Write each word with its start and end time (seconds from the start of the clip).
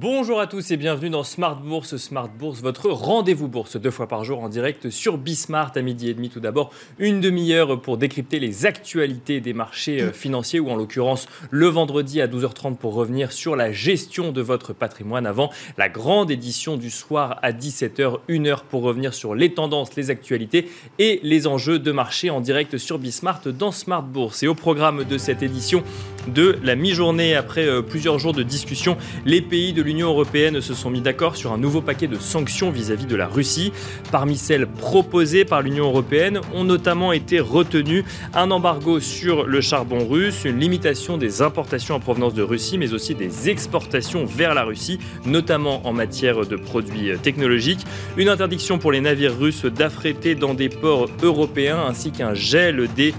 Bonjour 0.00 0.38
à 0.38 0.46
tous 0.46 0.70
et 0.70 0.76
bienvenue 0.76 1.10
dans 1.10 1.24
Smart 1.24 1.56
Bourse. 1.56 1.96
Smart 1.96 2.28
Bourse, 2.28 2.62
votre 2.62 2.88
rendez-vous 2.88 3.48
bourse 3.48 3.76
deux 3.76 3.90
fois 3.90 4.06
par 4.06 4.22
jour 4.22 4.38
en 4.38 4.48
direct 4.48 4.90
sur 4.90 5.18
Bismart 5.18 5.72
à 5.74 5.82
midi 5.82 6.08
et 6.08 6.14
demi. 6.14 6.30
Tout 6.30 6.38
d'abord, 6.38 6.70
une 7.00 7.20
demi-heure 7.20 7.80
pour 7.80 7.98
décrypter 7.98 8.38
les 8.38 8.64
actualités 8.64 9.40
des 9.40 9.52
marchés 9.52 10.00
euh, 10.00 10.12
financiers 10.12 10.60
ou 10.60 10.70
en 10.70 10.76
l'occurrence 10.76 11.26
le 11.50 11.66
vendredi 11.66 12.20
à 12.20 12.28
12h30 12.28 12.76
pour 12.76 12.94
revenir 12.94 13.32
sur 13.32 13.56
la 13.56 13.72
gestion 13.72 14.30
de 14.30 14.40
votre 14.40 14.72
patrimoine 14.72 15.26
avant 15.26 15.50
la 15.76 15.88
grande 15.88 16.30
édition 16.30 16.76
du 16.76 16.90
soir 16.90 17.40
à 17.42 17.50
17h. 17.50 18.18
Une 18.28 18.46
heure 18.46 18.62
pour 18.62 18.82
revenir 18.82 19.12
sur 19.12 19.34
les 19.34 19.52
tendances, 19.52 19.96
les 19.96 20.10
actualités 20.10 20.70
et 21.00 21.18
les 21.24 21.48
enjeux 21.48 21.80
de 21.80 21.90
marché 21.90 22.30
en 22.30 22.40
direct 22.40 22.78
sur 22.78 23.00
Bismart 23.00 23.40
dans 23.46 23.72
Smart 23.72 24.04
Bourse. 24.04 24.44
Et 24.44 24.46
au 24.46 24.54
programme 24.54 25.02
de 25.02 25.18
cette 25.18 25.42
édition 25.42 25.82
de 26.28 26.56
la 26.62 26.76
mi-journée 26.76 27.34
après 27.34 27.66
euh, 27.66 27.82
plusieurs 27.82 28.20
jours 28.20 28.32
de 28.32 28.44
discussion, 28.44 28.96
les 29.24 29.40
pays 29.40 29.72
de 29.72 29.87
l'Union 29.88 30.08
européenne 30.08 30.60
se 30.60 30.74
sont 30.74 30.90
mis 30.90 31.00
d'accord 31.00 31.34
sur 31.34 31.50
un 31.50 31.56
nouveau 31.56 31.80
paquet 31.80 32.08
de 32.08 32.18
sanctions 32.18 32.70
vis-à-vis 32.70 33.06
de 33.06 33.16
la 33.16 33.26
Russie. 33.26 33.72
Parmi 34.12 34.36
celles 34.36 34.66
proposées 34.66 35.46
par 35.46 35.62
l'Union 35.62 35.86
européenne 35.86 36.42
ont 36.52 36.64
notamment 36.64 37.10
été 37.10 37.40
retenues 37.40 38.04
un 38.34 38.50
embargo 38.50 39.00
sur 39.00 39.46
le 39.46 39.62
charbon 39.62 40.06
russe, 40.06 40.44
une 40.44 40.60
limitation 40.60 41.16
des 41.16 41.40
importations 41.40 41.94
en 41.94 42.00
provenance 42.00 42.34
de 42.34 42.42
Russie, 42.42 42.76
mais 42.76 42.92
aussi 42.92 43.14
des 43.14 43.48
exportations 43.48 44.26
vers 44.26 44.52
la 44.52 44.64
Russie, 44.64 44.98
notamment 45.24 45.80
en 45.86 45.94
matière 45.94 46.44
de 46.44 46.56
produits 46.56 47.12
technologiques, 47.22 47.86
une 48.18 48.28
interdiction 48.28 48.78
pour 48.78 48.92
les 48.92 49.00
navires 49.00 49.38
russes 49.38 49.64
d'affréter 49.64 50.34
dans 50.34 50.52
des 50.52 50.68
ports 50.68 51.08
européens, 51.22 51.82
ainsi 51.88 52.12
qu'un 52.12 52.34
gel 52.34 52.88
des 52.94 53.14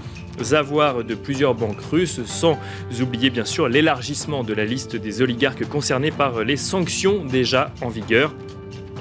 avoirs 0.52 1.04
de 1.04 1.14
plusieurs 1.14 1.54
banques 1.54 1.80
russes, 1.90 2.20
sans 2.24 2.58
oublier 3.00 3.30
bien 3.30 3.44
sûr 3.44 3.68
l'élargissement 3.68 4.44
de 4.44 4.54
la 4.54 4.64
liste 4.64 4.96
des 4.96 5.22
oligarques 5.22 5.66
concernés 5.66 6.10
par 6.10 6.44
les 6.44 6.56
sanctions 6.56 7.24
déjà 7.24 7.72
en 7.82 7.88
vigueur. 7.88 8.32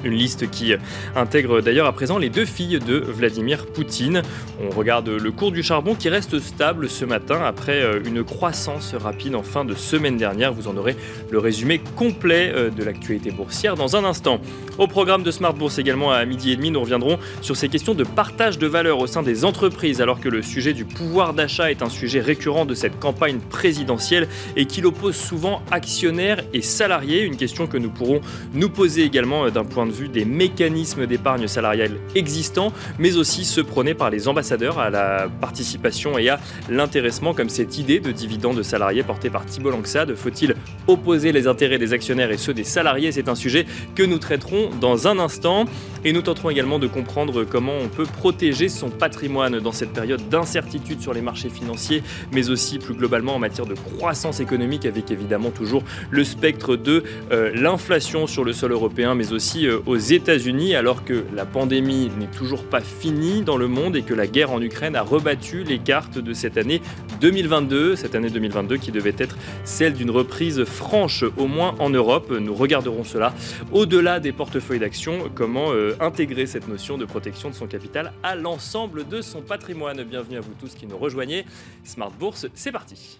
Une 0.03 0.13
liste 0.13 0.49
qui 0.49 0.73
intègre 1.15 1.61
d'ailleurs 1.61 1.85
à 1.85 1.91
présent 1.91 2.17
les 2.17 2.29
deux 2.29 2.45
filles 2.45 2.79
de 2.79 2.97
Vladimir 2.97 3.65
Poutine. 3.67 4.21
On 4.61 4.69
regarde 4.69 5.09
le 5.09 5.31
cours 5.31 5.51
du 5.51 5.63
charbon 5.63 5.95
qui 5.95 6.09
reste 6.09 6.39
stable 6.39 6.89
ce 6.89 7.05
matin 7.05 7.41
après 7.43 7.81
euh, 7.81 7.99
une 8.05 8.23
croissance 8.23 8.93
rapide 8.95 9.35
en 9.35 9.43
fin 9.43 9.65
de 9.65 9.73
semaine 9.75 10.17
dernière. 10.17 10.53
Vous 10.53 10.67
en 10.67 10.77
aurez 10.77 10.95
le 11.29 11.39
résumé 11.39 11.81
complet 11.95 12.51
euh, 12.53 12.69
de 12.69 12.83
l'actualité 12.83 13.31
boursière 13.31 13.75
dans 13.75 13.95
un 13.95 14.03
instant. 14.03 14.39
Au 14.77 14.87
programme 14.87 15.23
de 15.23 15.31
Smart 15.31 15.53
Bourse 15.53 15.79
également 15.79 16.11
à 16.11 16.23
midi 16.25 16.51
et 16.51 16.55
demi, 16.55 16.71
nous 16.71 16.81
reviendrons 16.81 17.19
sur 17.41 17.55
ces 17.55 17.69
questions 17.69 17.93
de 17.93 18.03
partage 18.03 18.57
de 18.57 18.67
valeur 18.67 18.99
au 18.99 19.07
sein 19.07 19.23
des 19.23 19.45
entreprises 19.45 20.01
alors 20.01 20.19
que 20.19 20.29
le 20.29 20.41
sujet 20.41 20.73
du 20.73 20.85
pouvoir 20.85 21.33
d'achat 21.33 21.71
est 21.71 21.81
un 21.81 21.89
sujet 21.89 22.19
récurrent 22.19 22.65
de 22.65 22.73
cette 22.73 22.99
campagne 22.99 23.39
présidentielle 23.39 24.27
et 24.55 24.65
qu'il 24.65 24.85
oppose 24.85 25.15
souvent 25.15 25.61
actionnaires 25.71 26.41
et 26.53 26.61
salariés. 26.61 27.23
Une 27.23 27.37
question 27.37 27.67
que 27.67 27.77
nous 27.77 27.89
pourrons 27.89 28.21
nous 28.53 28.69
poser 28.69 29.03
également 29.03 29.45
euh, 29.45 29.49
d'un 29.49 29.65
point 29.65 29.85
de 29.85 29.88
vue 29.91 30.09
des 30.09 30.25
mécanismes 30.25 31.05
d'épargne 31.05 31.47
salariale 31.47 31.97
existants, 32.15 32.73
mais 32.97 33.17
aussi 33.17 33.45
ceux 33.45 33.63
prônés 33.63 33.93
par 33.93 34.09
les 34.09 34.27
ambassadeurs 34.27 34.79
à 34.79 34.89
la 34.89 35.27
participation 35.41 36.17
et 36.17 36.29
à 36.29 36.39
l'intéressement, 36.69 37.33
comme 37.33 37.49
cette 37.49 37.77
idée 37.77 37.99
de 37.99 38.11
dividende 38.11 38.61
salarié 38.63 39.03
portée 39.03 39.29
par 39.29 39.45
Thibault 39.45 39.71
Langsade. 39.71 40.15
Faut-il 40.15 40.55
opposer 40.87 41.31
les 41.31 41.47
intérêts 41.47 41.77
des 41.77 41.93
actionnaires 41.93 42.31
et 42.31 42.37
ceux 42.37 42.53
des 42.53 42.63
salariés? 42.63 43.11
C'est 43.11 43.29
un 43.29 43.35
sujet 43.35 43.65
que 43.95 44.03
nous 44.03 44.19
traiterons 44.19 44.69
dans 44.79 45.07
un 45.07 45.19
instant. 45.19 45.65
Et 46.05 46.13
nous 46.13 46.21
tenterons 46.21 46.49
également 46.49 46.79
de 46.79 46.87
comprendre 46.87 47.43
comment 47.43 47.73
on 47.77 47.89
peut 47.89 48.05
protéger 48.05 48.69
son 48.69 48.89
patrimoine 48.89 49.59
dans 49.59 49.73
cette 49.73 49.91
période 49.91 50.29
d'incertitude 50.29 51.01
sur 51.01 51.13
les 51.13 51.21
marchés 51.21 51.49
financiers, 51.49 52.03
mais 52.31 52.49
aussi 52.49 52.79
plus 52.79 52.93
globalement 52.93 53.35
en 53.35 53.39
matière 53.39 53.65
de 53.65 53.73
croissance 53.73 54.39
économique, 54.39 54.85
avec 54.85 55.11
évidemment 55.11 55.51
toujours 55.51 55.83
le 56.09 56.23
spectre 56.23 56.77
de 56.77 57.03
euh, 57.31 57.51
l'inflation 57.53 58.27
sur 58.27 58.45
le 58.45 58.53
sol 58.53 58.71
européen, 58.71 59.13
mais 59.13 59.33
aussi 59.33 59.67
euh, 59.67 59.78
aux 59.85 59.97
États-Unis, 59.97 60.75
alors 60.75 61.03
que 61.03 61.25
la 61.33 61.45
pandémie 61.45 62.09
n'est 62.17 62.27
toujours 62.27 62.63
pas 62.63 62.81
finie 62.81 63.41
dans 63.41 63.57
le 63.57 63.67
monde 63.67 63.95
et 63.95 64.01
que 64.01 64.13
la 64.13 64.27
guerre 64.27 64.51
en 64.51 64.61
Ukraine 64.61 64.95
a 64.95 65.01
rebattu 65.01 65.63
les 65.63 65.79
cartes 65.79 66.17
de 66.17 66.33
cette 66.33 66.57
année 66.57 66.81
2022, 67.21 67.95
cette 67.95 68.15
année 68.15 68.29
2022 68.29 68.77
qui 68.77 68.91
devait 68.91 69.15
être 69.17 69.37
celle 69.63 69.93
d'une 69.93 70.11
reprise 70.11 70.63
franche, 70.63 71.23
au 71.37 71.47
moins 71.47 71.75
en 71.79 71.89
Europe. 71.89 72.31
Nous 72.31 72.53
regarderons 72.53 73.03
cela 73.03 73.33
au-delà 73.71 74.19
des 74.19 74.31
portefeuilles 74.31 74.79
d'actions, 74.79 75.29
comment 75.33 75.71
euh, 75.71 75.95
intégrer 75.99 76.45
cette 76.45 76.67
notion 76.67 76.97
de 76.97 77.05
protection 77.05 77.49
de 77.49 77.55
son 77.55 77.67
capital 77.67 78.13
à 78.23 78.35
l'ensemble 78.35 79.07
de 79.07 79.21
son 79.21 79.41
patrimoine. 79.41 80.03
Bienvenue 80.03 80.37
à 80.37 80.41
vous 80.41 80.53
tous 80.59 80.75
qui 80.75 80.85
nous 80.85 80.97
rejoignez. 80.97 81.45
Smart 81.83 82.11
Bourse, 82.11 82.47
c'est 82.53 82.71
parti. 82.71 83.19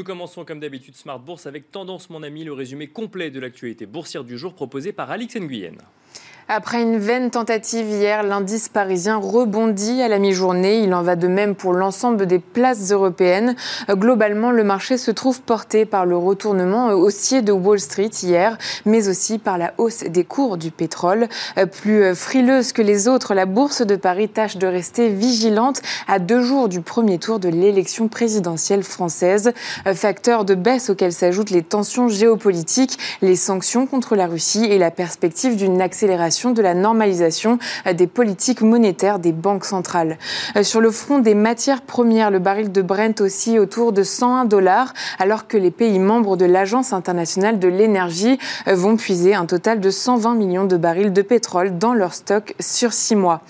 Nous 0.00 0.04
commençons 0.04 0.46
comme 0.46 0.60
d'habitude 0.60 0.96
Smart 0.96 1.18
Bourse 1.18 1.44
avec 1.44 1.70
Tendance 1.70 2.08
mon 2.08 2.22
ami, 2.22 2.42
le 2.42 2.54
résumé 2.54 2.86
complet 2.86 3.30
de 3.30 3.38
l'actualité 3.38 3.84
boursière 3.84 4.24
du 4.24 4.38
jour 4.38 4.54
proposé 4.54 4.94
par 4.94 5.10
Alix 5.10 5.36
Nguyen. 5.36 5.74
Après 6.52 6.82
une 6.82 6.98
vaine 6.98 7.30
tentative 7.30 7.88
hier, 7.88 8.24
l'indice 8.24 8.68
parisien 8.68 9.18
rebondit 9.18 10.02
à 10.02 10.08
la 10.08 10.18
mi-journée. 10.18 10.80
Il 10.80 10.92
en 10.94 11.02
va 11.02 11.14
de 11.14 11.28
même 11.28 11.54
pour 11.54 11.72
l'ensemble 11.72 12.26
des 12.26 12.40
places 12.40 12.90
européennes. 12.90 13.54
Globalement, 13.88 14.50
le 14.50 14.64
marché 14.64 14.98
se 14.98 15.12
trouve 15.12 15.42
porté 15.42 15.84
par 15.84 16.06
le 16.06 16.16
retournement 16.16 16.88
haussier 16.88 17.42
de 17.42 17.52
Wall 17.52 17.78
Street 17.78 18.10
hier, 18.24 18.58
mais 18.84 19.08
aussi 19.08 19.38
par 19.38 19.58
la 19.58 19.74
hausse 19.78 20.02
des 20.02 20.24
cours 20.24 20.56
du 20.56 20.72
pétrole. 20.72 21.28
Plus 21.82 22.16
frileuse 22.16 22.72
que 22.72 22.82
les 22.82 23.06
autres, 23.06 23.32
la 23.32 23.46
bourse 23.46 23.82
de 23.82 23.94
Paris 23.94 24.28
tâche 24.28 24.56
de 24.56 24.66
rester 24.66 25.08
vigilante 25.08 25.80
à 26.08 26.18
deux 26.18 26.42
jours 26.42 26.68
du 26.68 26.80
premier 26.80 27.20
tour 27.20 27.38
de 27.38 27.48
l'élection 27.48 28.08
présidentielle 28.08 28.82
française. 28.82 29.52
Facteur 29.94 30.44
de 30.44 30.56
baisse 30.56 30.90
auquel 30.90 31.12
s'ajoutent 31.12 31.50
les 31.50 31.62
tensions 31.62 32.08
géopolitiques, 32.08 32.98
les 33.22 33.36
sanctions 33.36 33.86
contre 33.86 34.16
la 34.16 34.26
Russie 34.26 34.64
et 34.64 34.78
la 34.78 34.90
perspective 34.90 35.54
d'une 35.54 35.80
accélération 35.80 36.39
de 36.48 36.62
la 36.62 36.72
normalisation 36.72 37.58
des 37.92 38.06
politiques 38.06 38.62
monétaires 38.62 39.18
des 39.18 39.32
banques 39.32 39.66
centrales. 39.66 40.16
Euh, 40.56 40.62
sur 40.62 40.80
le 40.80 40.90
front 40.90 41.18
des 41.18 41.34
matières 41.34 41.82
premières, 41.82 42.30
le 42.30 42.38
baril 42.38 42.72
de 42.72 42.82
Brent 42.82 43.20
aussi 43.20 43.58
autour 43.58 43.92
de 43.92 44.02
101 44.02 44.46
dollars, 44.46 44.94
alors 45.18 45.46
que 45.46 45.56
les 45.56 45.70
pays 45.70 45.98
membres 45.98 46.36
de 46.36 46.46
l'Agence 46.46 46.92
internationale 46.92 47.58
de 47.58 47.68
l'énergie 47.68 48.38
euh, 48.66 48.74
vont 48.74 48.96
puiser 48.96 49.34
un 49.34 49.46
total 49.46 49.80
de 49.80 49.90
120 49.90 50.34
millions 50.34 50.64
de 50.64 50.76
barils 50.76 51.12
de 51.12 51.22
pétrole 51.22 51.76
dans 51.78 51.92
leur 51.92 52.14
stock 52.14 52.54
sur 52.58 52.92
six 52.92 53.16
mois. 53.16 53.42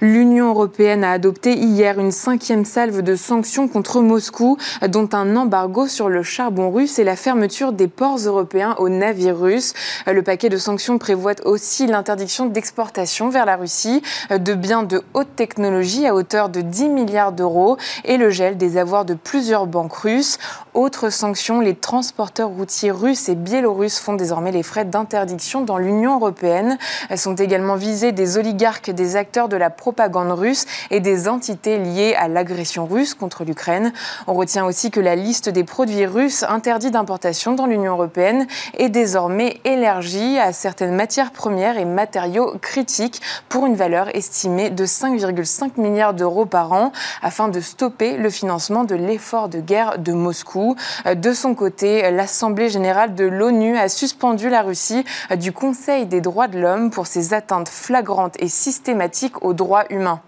L'Union 0.00 0.48
européenne 0.48 1.04
a 1.04 1.12
adopté 1.12 1.54
hier 1.54 1.98
une 1.98 2.12
cinquième 2.12 2.64
salve 2.64 3.02
de 3.02 3.16
sanctions 3.16 3.68
contre 3.68 4.00
Moscou, 4.00 4.56
dont 4.88 5.08
un 5.12 5.36
embargo 5.36 5.86
sur 5.86 6.08
le 6.08 6.22
charbon 6.22 6.70
russe 6.70 6.98
et 6.98 7.04
la 7.04 7.16
fermeture 7.16 7.72
des 7.72 7.88
ports 7.88 8.18
européens 8.18 8.74
aux 8.78 8.88
navires 8.88 9.38
russes. 9.38 9.74
Euh, 10.06 10.12
le 10.12 10.22
paquet 10.22 10.48
de 10.48 10.56
sanctions 10.56 10.98
prévoit 10.98 11.34
aussi 11.44 11.86
l'interdiction 11.86 12.37
d'exportation 12.46 13.28
vers 13.28 13.44
la 13.44 13.56
Russie 13.56 14.02
euh, 14.30 14.38
de 14.38 14.54
biens 14.54 14.82
de 14.82 15.02
haute 15.14 15.34
technologie 15.36 16.06
à 16.06 16.14
hauteur 16.14 16.48
de 16.48 16.60
10 16.60 16.88
milliards 16.88 17.32
d'euros 17.32 17.76
et 18.04 18.16
le 18.16 18.30
gel 18.30 18.56
des 18.56 18.76
avoirs 18.76 19.04
de 19.04 19.14
plusieurs 19.14 19.66
banques 19.66 19.94
russes. 19.94 20.38
Autre 20.74 21.10
sanction, 21.10 21.60
les 21.60 21.74
transporteurs 21.74 22.50
routiers 22.50 22.90
russes 22.90 23.28
et 23.28 23.34
biélorusses 23.34 23.98
font 23.98 24.14
désormais 24.14 24.52
les 24.52 24.62
frais 24.62 24.84
d'interdiction 24.84 25.62
dans 25.62 25.78
l'Union 25.78 26.16
européenne. 26.16 26.78
Elles 27.08 27.18
sont 27.18 27.34
également 27.34 27.74
visées 27.74 28.12
des 28.12 28.38
oligarques, 28.38 28.90
des 28.90 29.16
acteurs 29.16 29.48
de 29.48 29.56
la 29.56 29.70
propagande 29.70 30.30
russe 30.30 30.66
et 30.90 31.00
des 31.00 31.28
entités 31.28 31.78
liées 31.78 32.14
à 32.16 32.28
l'agression 32.28 32.86
russe 32.86 33.14
contre 33.14 33.44
l'Ukraine. 33.44 33.92
On 34.26 34.34
retient 34.34 34.66
aussi 34.66 34.90
que 34.90 35.00
la 35.00 35.16
liste 35.16 35.48
des 35.48 35.64
produits 35.64 36.06
russes 36.06 36.44
interdits 36.48 36.90
d'importation 36.90 37.54
dans 37.54 37.66
l'Union 37.66 37.94
européenne 37.94 38.46
est 38.76 38.88
désormais 38.88 39.60
élargie 39.64 40.38
à 40.38 40.52
certaines 40.52 40.94
matières 40.94 41.32
premières 41.32 41.78
et 41.78 41.84
matériaux 41.84 42.27
critiques 42.60 43.20
pour 43.48 43.66
une 43.66 43.74
valeur 43.74 44.14
estimée 44.14 44.70
de 44.70 44.86
5,5 44.86 45.80
milliards 45.80 46.14
d'euros 46.14 46.46
par 46.46 46.72
an 46.72 46.92
afin 47.22 47.48
de 47.48 47.60
stopper 47.60 48.16
le 48.16 48.30
financement 48.30 48.84
de 48.84 48.94
l'effort 48.94 49.48
de 49.48 49.60
guerre 49.60 49.98
de 49.98 50.12
Moscou. 50.12 50.76
De 51.14 51.32
son 51.32 51.54
côté, 51.54 52.10
l'Assemblée 52.10 52.68
générale 52.68 53.14
de 53.14 53.24
l'ONU 53.24 53.76
a 53.76 53.88
suspendu 53.88 54.48
la 54.48 54.62
Russie 54.62 55.04
du 55.36 55.52
Conseil 55.52 56.06
des 56.06 56.20
droits 56.20 56.48
de 56.48 56.58
l'homme 56.58 56.90
pour 56.90 57.06
ses 57.06 57.34
atteintes 57.34 57.68
flagrantes 57.68 58.36
et 58.38 58.48
systématiques 58.48 59.44
aux 59.44 59.52
droits 59.52 59.84
humains. 59.90 60.20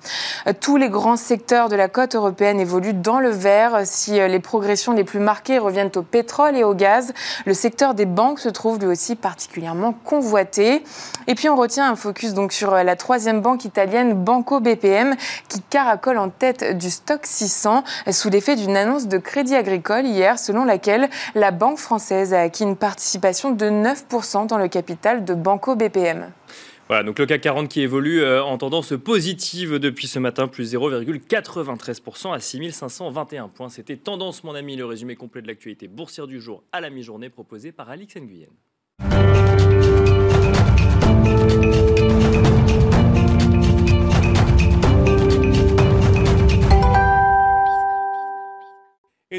Tous 0.60 0.76
les 0.76 0.88
grands 0.88 1.16
secteurs 1.16 1.68
de 1.68 1.76
la 1.76 1.88
côte 1.88 2.14
européenne 2.14 2.60
évoluent 2.60 2.94
dans 2.94 3.20
le 3.20 3.30
vert. 3.30 3.80
Si 3.84 4.12
les 4.12 4.40
progressions 4.40 4.92
les 4.92 5.04
plus 5.04 5.18
marquées 5.18 5.58
reviennent 5.58 5.90
au 5.96 6.02
pétrole 6.02 6.56
et 6.56 6.64
au 6.64 6.74
gaz, 6.74 7.12
le 7.44 7.54
secteur 7.54 7.94
des 7.94 8.06
banques 8.06 8.40
se 8.40 8.48
trouve 8.48 8.78
lui 8.78 8.86
aussi 8.86 9.16
particulièrement 9.16 9.92
convoité. 10.04 10.84
Et 11.26 11.34
puis 11.34 11.48
on 11.48 11.56
retient 11.56 11.79
un 11.88 11.96
focus 11.96 12.34
donc 12.34 12.52
sur 12.52 12.72
euh, 12.72 12.82
la 12.82 12.96
troisième 12.96 13.40
banque 13.40 13.64
italienne 13.64 14.14
Banco 14.14 14.60
BPM 14.60 15.14
qui 15.48 15.60
caracole 15.62 16.18
en 16.18 16.30
tête 16.30 16.76
du 16.76 16.90
stock 16.90 17.20
600 17.24 17.84
sous 18.10 18.30
l'effet 18.30 18.56
d'une 18.56 18.76
annonce 18.76 19.08
de 19.08 19.18
crédit 19.18 19.54
agricole 19.54 20.06
hier 20.06 20.38
selon 20.38 20.64
laquelle 20.64 21.08
la 21.34 21.50
banque 21.50 21.78
française 21.78 22.34
a 22.34 22.40
acquis 22.40 22.64
une 22.64 22.76
participation 22.76 23.50
de 23.50 23.66
9% 23.66 24.46
dans 24.46 24.58
le 24.58 24.68
capital 24.68 25.24
de 25.24 25.34
Banco 25.34 25.76
BPM. 25.76 26.30
Voilà, 26.90 27.04
donc 27.04 27.20
le 27.20 27.26
CAC 27.26 27.42
40 27.42 27.68
qui 27.68 27.82
évolue 27.82 28.20
euh, 28.20 28.42
en 28.42 28.58
tendance 28.58 28.92
positive 28.98 29.78
depuis 29.78 30.08
ce 30.08 30.18
matin, 30.18 30.48
plus 30.48 30.74
0,93% 30.74 32.34
à 32.34 32.40
6521 32.40 33.46
points. 33.46 33.68
C'était 33.68 33.96
Tendance, 33.96 34.42
mon 34.42 34.56
ami, 34.56 34.74
le 34.74 34.84
résumé 34.84 35.14
complet 35.14 35.40
de 35.40 35.46
l'actualité 35.46 35.86
boursière 35.86 36.26
du 36.26 36.40
jour 36.40 36.64
à 36.72 36.80
la 36.80 36.90
mi-journée 36.90 37.30
proposé 37.30 37.70
par 37.70 37.90
Alix 37.90 38.16
Nguyen. 38.16 38.48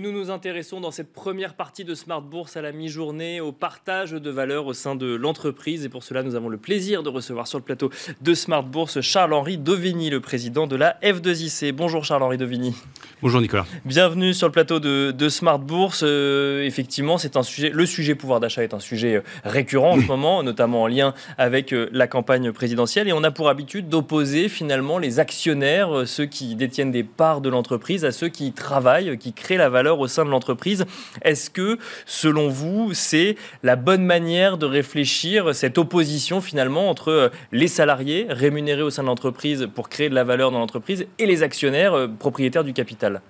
Et 0.04 0.12
nous 0.12 0.21
nous 0.32 0.36
intéressons 0.36 0.80
dans 0.80 0.92
cette 0.92 1.12
première 1.12 1.56
partie 1.56 1.84
de 1.84 1.94
Smart 1.94 2.22
Bourse 2.22 2.56
à 2.56 2.62
la 2.62 2.72
mi-journée 2.72 3.42
au 3.42 3.52
partage 3.52 4.12
de 4.12 4.30
valeur 4.30 4.66
au 4.66 4.74
sein 4.74 4.96
de 4.96 5.14
l'entreprise. 5.14 5.84
Et 5.84 5.90
pour 5.90 6.04
cela, 6.04 6.24
nous 6.24 6.36
avons 6.36 6.48
le 6.48 6.58
plaisir 6.58 7.04
de 7.04 7.10
recevoir 7.10 7.48
sur 7.48 7.58
le 7.58 7.66
plateau 7.66 7.90
de 8.22 8.34
Smart 8.34 8.64
Bourse 8.64 9.02
Charles-Henri 9.02 9.58
Dovigny, 9.58 10.10
le 10.10 10.22
président 10.22 10.68
de 10.68 10.78
la 10.78 10.98
F2IC. 11.04 11.74
Bonjour 11.74 12.06
Charles-Henri 12.06 12.38
Dovigny. 12.38 12.74
Bonjour 13.22 13.42
Nicolas. 13.42 13.66
Bienvenue 13.86 14.34
sur 14.34 14.48
le 14.48 14.52
plateau 14.52 14.80
de, 14.80 15.12
de 15.12 15.30
Smart 15.30 15.60
Bourse. 15.60 16.02
Euh, 16.04 16.64
effectivement, 16.64 17.18
c'est 17.18 17.36
un 17.36 17.44
sujet, 17.44 17.70
le 17.70 17.86
sujet 17.86 18.16
pouvoir 18.16 18.40
d'achat 18.40 18.64
est 18.64 18.74
un 18.74 18.80
sujet 18.80 19.18
euh, 19.18 19.24
récurrent 19.44 19.92
en 19.92 20.02
ce 20.02 20.08
moment, 20.08 20.44
notamment 20.44 20.84
en 20.84 20.88
lien 20.88 21.14
avec 21.38 21.74
euh, 21.74 21.90
la 21.92 22.08
campagne 22.08 22.52
présidentielle. 22.52 23.08
Et 23.10 23.14
on 23.14 23.24
a 23.24 23.32
pour 23.32 23.50
habitude 23.50 23.90
d'opposer 23.90 24.48
finalement 24.48 24.98
les 24.98 25.20
actionnaires, 25.20 26.08
ceux 26.08 26.26
qui 26.26 26.56
détiennent 26.56 26.92
des 26.92 27.04
parts 27.04 27.42
de 27.42 27.50
l'entreprise, 27.50 28.06
à 28.06 28.12
ceux 28.12 28.30
qui 28.30 28.54
travaillent, 28.54 29.18
qui 29.18 29.34
créent 29.34 29.58
la 29.58 29.70
valeur 29.70 30.00
au 30.00 30.08
sein 30.08 30.21
de 30.26 30.30
l'entreprise. 30.30 30.86
Est-ce 31.22 31.50
que, 31.50 31.78
selon 32.06 32.50
vous, 32.50 32.94
c'est 32.94 33.36
la 33.64 33.76
bonne 33.76 34.06
manière 34.06 34.58
de 34.58 34.66
réfléchir 34.66 35.54
cette 35.54 35.78
opposition 35.78 36.42
finalement 36.42 36.90
entre 36.90 37.10
euh, 37.10 37.30
les 37.52 37.68
salariés 37.68 38.28
rémunérés 38.30 38.82
au 38.82 38.90
sein 38.90 39.04
de 39.04 39.08
l'entreprise 39.08 39.68
pour 39.74 39.90
créer 39.90 40.10
de 40.10 40.16
la 40.16 40.24
valeur 40.24 40.52
dans 40.52 40.60
l'entreprise 40.60 41.06
et 41.20 41.26
les 41.26 41.44
actionnaires 41.44 41.94
euh, 41.94 42.08
propriétaires 42.08 42.64
du 42.64 42.74
capital? 42.74 43.22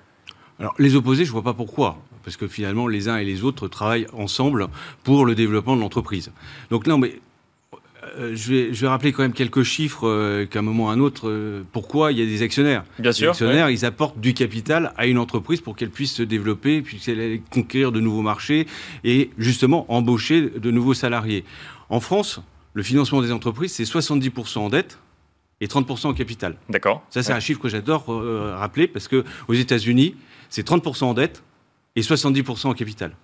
Alors, 0.59 0.75
les 0.77 0.95
opposés, 0.95 1.25
je 1.25 1.29
ne 1.29 1.33
vois 1.33 1.43
pas 1.43 1.53
pourquoi. 1.53 1.97
Parce 2.23 2.37
que 2.37 2.47
finalement, 2.47 2.87
les 2.87 3.09
uns 3.09 3.17
et 3.17 3.25
les 3.25 3.43
autres 3.43 3.67
travaillent 3.67 4.05
ensemble 4.13 4.67
pour 5.03 5.25
le 5.25 5.33
développement 5.33 5.75
de 5.75 5.81
l'entreprise. 5.81 6.31
Donc, 6.69 6.85
non, 6.85 6.99
mais 6.99 7.15
euh, 8.17 8.35
je, 8.35 8.71
vais, 8.71 8.87
rappeler 8.87 9.11
quand 9.11 9.23
même 9.23 9.33
quelques 9.33 9.63
chiffres 9.63 10.07
euh, 10.07 10.45
qu'à 10.45 10.59
un 10.59 10.61
moment 10.61 10.85
ou 10.85 10.89
à 10.89 10.93
un 10.93 10.99
autre, 10.99 11.29
euh, 11.29 11.63
pourquoi 11.71 12.11
il 12.11 12.19
y 12.19 12.21
a 12.21 12.25
des 12.25 12.41
actionnaires. 12.41 12.83
Bien 12.99 13.11
sûr. 13.11 13.27
Les 13.27 13.29
actionnaires, 13.29 13.69
ils 13.69 13.85
apportent 13.85 14.19
du 14.19 14.33
capital 14.33 14.93
à 14.97 15.07
une 15.07 15.17
entreprise 15.17 15.61
pour 15.61 15.75
qu'elle 15.75 15.89
puisse 15.89 16.13
se 16.13 16.23
développer, 16.23 16.81
puisse 16.81 17.09
conquérir 17.51 17.91
de 17.91 17.99
nouveaux 17.99 18.21
marchés 18.21 18.67
et 19.03 19.29
justement 19.37 19.85
embaucher 19.91 20.49
de 20.49 20.71
nouveaux 20.71 20.93
salariés. 20.93 21.45
En 21.89 21.99
France, 21.99 22.41
le 22.73 22.83
financement 22.83 23.21
des 23.21 23.31
entreprises, 23.31 23.73
c'est 23.73 23.83
70% 23.83 24.59
en 24.59 24.69
dette 24.69 24.99
et 25.61 25.67
30% 25.67 26.07
en 26.07 26.13
capital. 26.13 26.55
D'accord. 26.69 27.03
Ça, 27.09 27.23
c'est 27.23 27.33
un 27.33 27.39
chiffre 27.39 27.59
que 27.59 27.69
j'adore 27.69 28.05
rappeler 28.57 28.87
parce 28.87 29.07
que 29.07 29.23
aux 29.47 29.53
États-Unis, 29.53 30.15
c'est 30.49 30.67
30% 30.67 31.03
en 31.05 31.13
dette 31.13 31.43
et 31.95 32.01
70% 32.01 32.67
en 32.67 32.73
capital. 32.73 33.15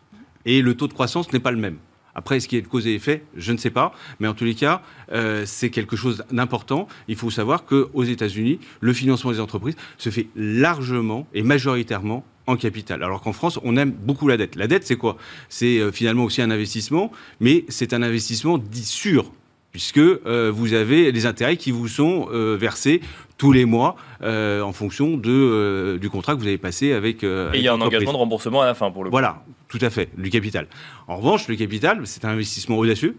Et 0.45 0.61
le 0.61 0.75
taux 0.75 0.87
de 0.87 0.93
croissance 0.93 1.31
n'est 1.33 1.39
pas 1.39 1.51
le 1.51 1.57
même. 1.57 1.77
Après, 2.17 2.39
ce 2.39 2.47
qui 2.47 2.57
est 2.57 2.61
de 2.61 2.67
cause 2.67 2.87
et 2.87 2.95
effet? 2.95 3.23
Je 3.37 3.53
ne 3.53 3.57
sais 3.57 3.69
pas. 3.69 3.93
Mais 4.19 4.27
en 4.27 4.33
tous 4.33 4.43
les 4.43 4.55
cas, 4.55 4.81
euh, 5.11 5.43
c'est 5.45 5.69
quelque 5.69 5.95
chose 5.95 6.25
d'important. 6.31 6.87
Il 7.07 7.15
faut 7.15 7.29
savoir 7.29 7.63
qu'aux 7.63 8.03
États-Unis, 8.03 8.59
le 8.81 8.91
financement 8.91 9.31
des 9.31 9.39
entreprises 9.39 9.75
se 9.99 10.09
fait 10.09 10.27
largement 10.35 11.27
et 11.35 11.43
majoritairement 11.43 12.25
en 12.47 12.57
capital. 12.57 13.03
Alors 13.03 13.21
qu'en 13.21 13.33
France, 13.33 13.59
on 13.63 13.77
aime 13.77 13.91
beaucoup 13.91 14.27
la 14.27 14.35
dette. 14.35 14.55
La 14.55 14.67
dette, 14.67 14.85
c'est 14.85 14.95
quoi? 14.95 15.17
C'est 15.47 15.77
euh, 15.79 15.91
finalement 15.91 16.23
aussi 16.23 16.41
un 16.41 16.49
investissement, 16.49 17.11
mais 17.39 17.65
c'est 17.69 17.93
un 17.93 18.01
investissement 18.01 18.57
dit 18.57 18.85
sûr 18.85 19.31
puisque 19.77 19.99
euh, 19.99 20.51
vous 20.51 20.73
avez 20.73 21.11
des 21.11 21.27
intérêts 21.27 21.55
qui 21.55 21.69
vous 21.69 21.87
sont 21.87 22.25
versés 22.31 22.99
tous 23.37 23.51
les 23.51 23.65
mois 23.65 23.95
en 24.23 24.71
fonction 24.71 25.17
de, 25.17 25.99
du 26.01 26.09
contrat 26.09 26.33
que 26.33 26.39
vous 26.39 26.47
avez 26.47 26.57
passé 26.57 26.93
avec. 26.93 27.23
Et 27.23 27.49
il 27.53 27.61
y 27.61 27.67
a 27.67 27.73
un 27.73 27.81
engagement 27.81 28.11
de 28.11 28.17
remboursement 28.17 28.63
à 28.63 28.65
la 28.65 28.73
fin 28.73 28.89
pour 28.89 29.03
le 29.03 29.11
coup. 29.11 29.13
Voilà, 29.13 29.43
tout 29.67 29.77
à 29.81 29.91
fait, 29.91 30.09
du 30.17 30.31
capital. 30.31 30.65
En 31.07 31.17
revanche, 31.17 31.47
le 31.47 31.55
capital, 31.55 32.01
c'est 32.05 32.25
un 32.25 32.29
investissement 32.29 32.79
audacieux. 32.79 33.17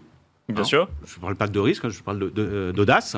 Bien 0.49 0.65
sûr. 0.65 0.89
Je 1.05 1.15
ne 1.15 1.21
parle 1.21 1.37
pas 1.37 1.47
de 1.47 1.59
risque, 1.59 1.85
hein, 1.85 1.89
je 1.89 2.01
parle 2.01 2.29
euh, 2.37 2.73
d'audace, 2.73 3.15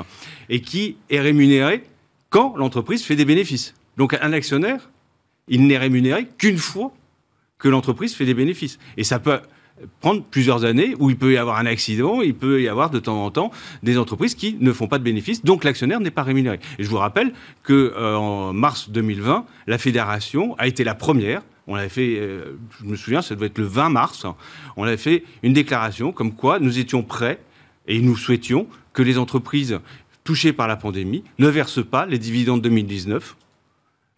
et 0.47 0.61
qui 0.61 0.97
est 1.09 1.19
rémunéré 1.19 1.83
quand 2.29 2.55
l'entreprise 2.57 3.03
fait 3.03 3.15
des 3.15 3.25
bénéfices. 3.25 3.73
Donc 3.97 4.15
un 4.21 4.33
actionnaire, 4.33 4.91
il 5.47 5.65
n'est 5.65 5.79
rémunéré 5.79 6.27
qu'une 6.37 6.59
fois 6.59 6.93
que 7.57 7.69
l'entreprise 7.69 8.13
fait 8.13 8.25
des 8.25 8.35
bénéfices. 8.35 8.77
Et 8.97 9.03
ça 9.03 9.17
peut 9.17 9.39
prendre 9.99 10.23
plusieurs 10.23 10.65
années 10.65 10.95
où 10.99 11.09
il 11.09 11.17
peut 11.17 11.33
y 11.33 11.37
avoir 11.37 11.57
un 11.57 11.65
accident, 11.65 12.21
il 12.21 12.35
peut 12.35 12.61
y 12.61 12.67
avoir 12.67 12.89
de 12.89 12.99
temps 12.99 13.23
en 13.23 13.31
temps 13.31 13.51
des 13.83 13.97
entreprises 13.97 14.35
qui 14.35 14.57
ne 14.59 14.73
font 14.73 14.87
pas 14.87 14.99
de 14.99 15.03
bénéfices, 15.03 15.43
donc 15.43 15.63
l'actionnaire 15.63 15.99
n'est 15.99 16.11
pas 16.11 16.23
rémunéré. 16.23 16.59
Et 16.79 16.83
je 16.83 16.89
vous 16.89 16.97
rappelle 16.97 17.33
que 17.63 17.93
euh, 17.95 18.15
en 18.15 18.53
mars 18.53 18.89
2020, 18.89 19.45
la 19.67 19.77
fédération 19.77 20.55
a 20.57 20.67
été 20.67 20.83
la 20.83 20.95
première. 20.95 21.41
On 21.67 21.75
avait 21.75 21.89
fait, 21.89 22.17
euh, 22.19 22.57
je 22.79 22.85
me 22.85 22.95
souviens, 22.95 23.21
ça 23.21 23.35
devait 23.35 23.47
être 23.47 23.57
le 23.57 23.65
20 23.65 23.89
mars, 23.89 24.25
on 24.77 24.83
avait 24.83 24.97
fait 24.97 25.23
une 25.43 25.53
déclaration 25.53 26.11
comme 26.11 26.33
quoi 26.33 26.59
nous 26.59 26.79
étions 26.79 27.03
prêts 27.03 27.39
et 27.87 28.01
nous 28.01 28.15
souhaitions 28.15 28.67
que 28.93 29.01
les 29.01 29.17
entreprises 29.17 29.79
touchées 30.23 30.53
par 30.53 30.67
la 30.67 30.75
pandémie 30.75 31.23
ne 31.39 31.47
versent 31.47 31.83
pas 31.83 32.05
les 32.05 32.19
dividendes 32.19 32.61
2019 32.61 33.35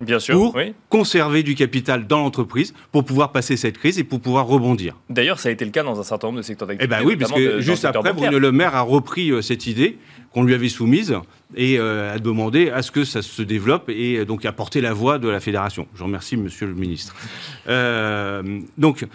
Bien 0.03 0.19
sûr, 0.19 0.35
pour 0.35 0.57
conserver 0.89 1.43
du 1.43 1.55
capital 1.55 2.07
dans 2.07 2.19
l'entreprise 2.19 2.73
pour 2.91 3.03
pouvoir 3.03 3.31
passer 3.31 3.57
cette 3.57 3.77
crise 3.77 3.99
et 3.99 4.03
pour 4.03 4.19
pouvoir 4.19 4.45
rebondir. 4.47 4.95
D'ailleurs, 5.09 5.39
ça 5.39 5.49
a 5.49 5.51
été 5.51 5.65
le 5.65 5.71
cas 5.71 5.83
dans 5.83 5.99
un 5.99 6.03
certain 6.03 6.27
nombre 6.27 6.37
de 6.39 6.43
secteurs 6.43 6.67
d'activité. 6.67 6.95
Eh 6.95 6.99
bien 6.99 7.07
oui, 7.07 7.15
parce 7.17 7.31
que 7.31 7.59
juste 7.59 7.85
après, 7.85 8.13
Bruno 8.13 8.39
Le 8.39 8.51
Maire 8.51 8.75
a 8.75 8.81
repris 8.81 9.31
euh, 9.31 9.41
cette 9.41 9.67
idée 9.67 9.97
qu'on 10.31 10.43
lui 10.43 10.53
avait 10.55 10.69
soumise 10.69 11.15
et 11.55 11.77
euh, 11.77 12.15
a 12.15 12.19
demandé 12.19 12.69
à 12.69 12.81
ce 12.81 12.91
que 12.91 13.03
ça 13.03 13.21
se 13.21 13.41
développe 13.43 13.89
et 13.89 14.17
euh, 14.17 14.25
donc 14.25 14.45
a 14.45 14.51
porté 14.51 14.81
la 14.81 14.93
voix 14.93 15.19
de 15.19 15.29
la 15.29 15.39
fédération. 15.39 15.87
Je 15.95 16.03
remercie 16.03 16.37
Monsieur 16.37 16.67
le 16.67 16.73
Ministre. 16.73 17.15
donc 18.77 19.05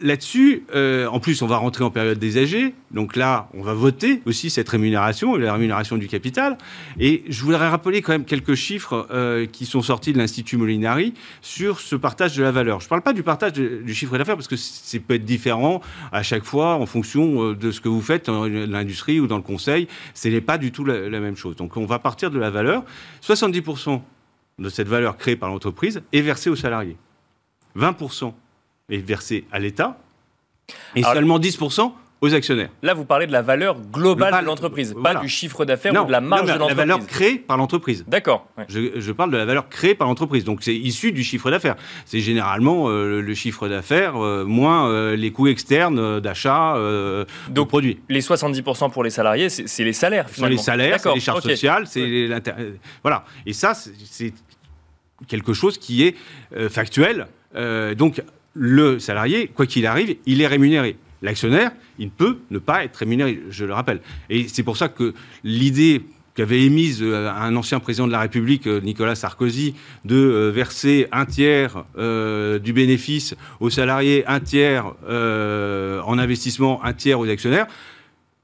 Là-dessus, 0.00 0.64
euh, 0.74 1.06
en 1.06 1.20
plus, 1.20 1.42
on 1.42 1.46
va 1.46 1.56
rentrer 1.56 1.84
en 1.84 1.90
période 1.90 2.18
des 2.18 2.38
âgés. 2.38 2.74
Donc 2.90 3.16
là, 3.16 3.48
on 3.54 3.62
va 3.62 3.74
voter 3.74 4.22
aussi 4.24 4.48
cette 4.48 4.68
rémunération, 4.68 5.36
la 5.36 5.52
rémunération 5.52 5.96
du 5.96 6.08
capital. 6.08 6.56
Et 6.98 7.24
je 7.28 7.42
voudrais 7.44 7.68
rappeler 7.68 8.00
quand 8.00 8.12
même 8.12 8.24
quelques 8.24 8.54
chiffres 8.54 9.06
euh, 9.10 9.46
qui 9.46 9.66
sont 9.66 9.82
sortis 9.82 10.12
de 10.12 10.18
l'Institut 10.18 10.56
Molinari 10.56 11.12
sur 11.42 11.80
ce 11.80 11.96
partage 11.96 12.36
de 12.36 12.42
la 12.42 12.50
valeur. 12.50 12.80
Je 12.80 12.86
ne 12.86 12.88
parle 12.88 13.02
pas 13.02 13.12
du 13.12 13.22
partage 13.22 13.52
du 13.52 13.94
chiffre 13.94 14.16
d'affaires 14.16 14.36
parce 14.36 14.48
que 14.48 14.56
c'est 14.56 15.00
peut 15.00 15.14
être 15.14 15.24
différent 15.24 15.80
à 16.12 16.22
chaque 16.22 16.44
fois 16.44 16.74
en 16.76 16.86
fonction 16.86 17.50
euh, 17.50 17.54
de 17.54 17.70
ce 17.70 17.80
que 17.80 17.88
vous 17.88 18.00
faites 18.00 18.26
dans 18.26 18.46
l'industrie 18.46 19.20
ou 19.20 19.26
dans 19.26 19.36
le 19.36 19.42
conseil. 19.42 19.88
Ce 20.14 20.28
n'est 20.28 20.40
pas 20.40 20.56
du 20.56 20.72
tout 20.72 20.84
la, 20.84 21.08
la 21.08 21.20
même 21.20 21.36
chose. 21.36 21.56
Donc 21.56 21.76
on 21.76 21.84
va 21.84 21.98
partir 21.98 22.30
de 22.30 22.38
la 22.38 22.50
valeur. 22.50 22.84
70% 23.22 24.00
de 24.58 24.68
cette 24.68 24.88
valeur 24.88 25.16
créée 25.16 25.36
par 25.36 25.50
l'entreprise 25.50 26.02
est 26.12 26.20
versée 26.20 26.48
aux 26.48 26.56
salariés. 26.56 26.96
20% 27.76 28.32
est 28.90 28.98
versé 28.98 29.46
à 29.52 29.58
l'État 29.58 29.98
et 30.94 31.02
seulement 31.02 31.38
10% 31.38 31.92
aux 32.24 32.34
actionnaires. 32.34 32.70
Là, 32.82 32.94
vous 32.94 33.04
parlez 33.04 33.26
de 33.26 33.32
la 33.32 33.42
valeur 33.42 33.78
globale 33.80 34.40
de 34.40 34.46
l'entreprise, 34.46 34.94
pas 35.02 35.16
du 35.16 35.28
chiffre 35.28 35.64
d'affaires 35.64 35.92
ou 36.02 36.06
de 36.06 36.12
la 36.12 36.20
marge 36.20 36.46
de 36.46 36.52
l'entreprise. 36.52 36.76
La 36.76 36.84
valeur 36.84 37.06
créée 37.06 37.38
par 37.38 37.56
l'entreprise. 37.56 38.04
D'accord. 38.08 38.46
Je, 38.68 39.12
parle 39.12 39.30
de 39.30 39.36
la 39.36 39.44
valeur 39.44 39.68
créée 39.68 39.94
par 39.94 40.08
l'entreprise. 40.08 40.44
Donc, 40.44 40.62
c'est 40.62 40.74
issu 40.74 41.12
du 41.12 41.22
chiffre 41.22 41.50
d'affaires. 41.50 41.76
C'est 42.06 42.20
généralement 42.20 42.88
euh, 42.88 43.20
le 43.20 43.34
chiffre 43.34 43.68
d'affaires 43.68 44.16
euh, 44.16 44.44
moins 44.44 44.88
euh, 44.88 45.16
les 45.16 45.32
coûts 45.32 45.48
externes 45.48 46.20
d'achat 46.20 46.74
de 46.76 47.62
produits. 47.62 48.00
Les 48.08 48.20
70% 48.22 48.90
pour 48.90 49.04
les 49.04 49.10
salariés, 49.10 49.48
c'est 49.48 49.84
les 49.84 49.92
salaires, 49.92 50.30
finalement. 50.30 50.56
les 50.56 50.62
salaires, 50.62 51.00
c'est 51.00 51.12
les 51.12 51.20
charges 51.20 51.42
sociales, 51.42 51.86
c'est 51.86 52.28
Voilà. 53.02 53.24
Et 53.46 53.52
ça, 53.52 53.74
c'est 53.74 54.32
quelque 55.28 55.52
chose 55.52 55.78
qui 55.78 56.04
est 56.04 56.16
factuel. 56.68 57.26
donc, 57.96 58.22
le 58.54 58.98
salarié, 58.98 59.48
quoi 59.48 59.66
qu'il 59.66 59.86
arrive, 59.86 60.16
il 60.26 60.40
est 60.40 60.46
rémunéré. 60.46 60.96
L'actionnaire, 61.22 61.72
il 61.98 62.10
peut 62.10 62.38
ne 62.50 62.58
pas 62.58 62.84
être 62.84 62.96
rémunéré, 62.96 63.40
je 63.50 63.64
le 63.64 63.72
rappelle. 63.72 64.00
Et 64.30 64.46
c'est 64.48 64.62
pour 64.62 64.76
ça 64.76 64.88
que 64.88 65.14
l'idée 65.42 66.02
qu'avait 66.34 66.62
émise 66.62 67.00
euh, 67.02 67.30
un 67.30 67.54
ancien 67.56 67.80
président 67.80 68.06
de 68.06 68.12
la 68.12 68.20
République, 68.20 68.66
euh, 68.66 68.80
Nicolas 68.80 69.14
Sarkozy, 69.14 69.74
de 70.04 70.16
euh, 70.16 70.50
verser 70.50 71.06
un 71.12 71.26
tiers 71.26 71.84
du 71.94 72.72
bénéfice 72.72 73.34
aux 73.60 73.70
salariés, 73.70 74.24
un 74.26 74.40
tiers 74.40 74.86
en 75.06 76.18
investissement, 76.18 76.84
un 76.84 76.92
tiers 76.92 77.18
aux 77.18 77.28
actionnaires, 77.28 77.66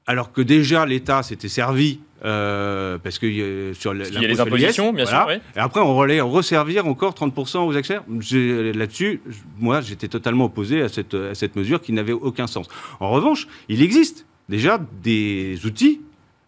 alors 0.07 0.31
que 0.31 0.41
déjà 0.41 0.85
l'État 0.85 1.23
s'était 1.23 1.49
servi 1.49 1.99
euh, 2.23 2.97
parce 2.99 3.17
que 3.17 3.25
euh, 3.25 3.73
sur 3.73 3.95
il 3.95 4.13
y 4.13 4.25
a 4.25 4.27
les 4.27 4.39
impositions, 4.39 4.93
bien 4.93 5.05
sûr. 5.05 5.27
Et 5.31 5.59
après, 5.59 5.79
on 5.79 5.99
allait 6.01 6.21
resservir 6.21 6.87
encore 6.87 7.13
30% 7.13 7.67
aux 7.67 7.75
actionnaires. 7.75 8.03
Là-dessus, 8.07 9.21
moi, 9.59 9.81
j'étais 9.81 10.07
totalement 10.07 10.45
opposé 10.45 10.81
à 10.81 10.89
cette, 10.89 11.13
à 11.13 11.35
cette 11.35 11.55
mesure 11.55 11.81
qui 11.81 11.93
n'avait 11.93 12.13
aucun 12.13 12.47
sens. 12.47 12.67
En 12.99 13.09
revanche, 13.09 13.47
il 13.69 13.81
existe 13.81 14.25
déjà 14.49 14.79
des 15.03 15.65
outils 15.65 16.01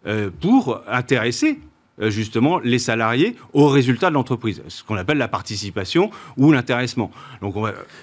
euh, 0.06 0.30
pour 0.40 0.82
intéresser 0.86 1.58
justement 1.98 2.58
les 2.58 2.78
salariés 2.78 3.36
au 3.52 3.68
résultat 3.68 4.08
de 4.08 4.14
l'entreprise, 4.14 4.62
ce 4.68 4.82
qu'on 4.82 4.96
appelle 4.96 5.18
la 5.18 5.28
participation 5.28 6.10
ou 6.36 6.52
l'intéressement. 6.52 7.10
Donc, 7.40 7.54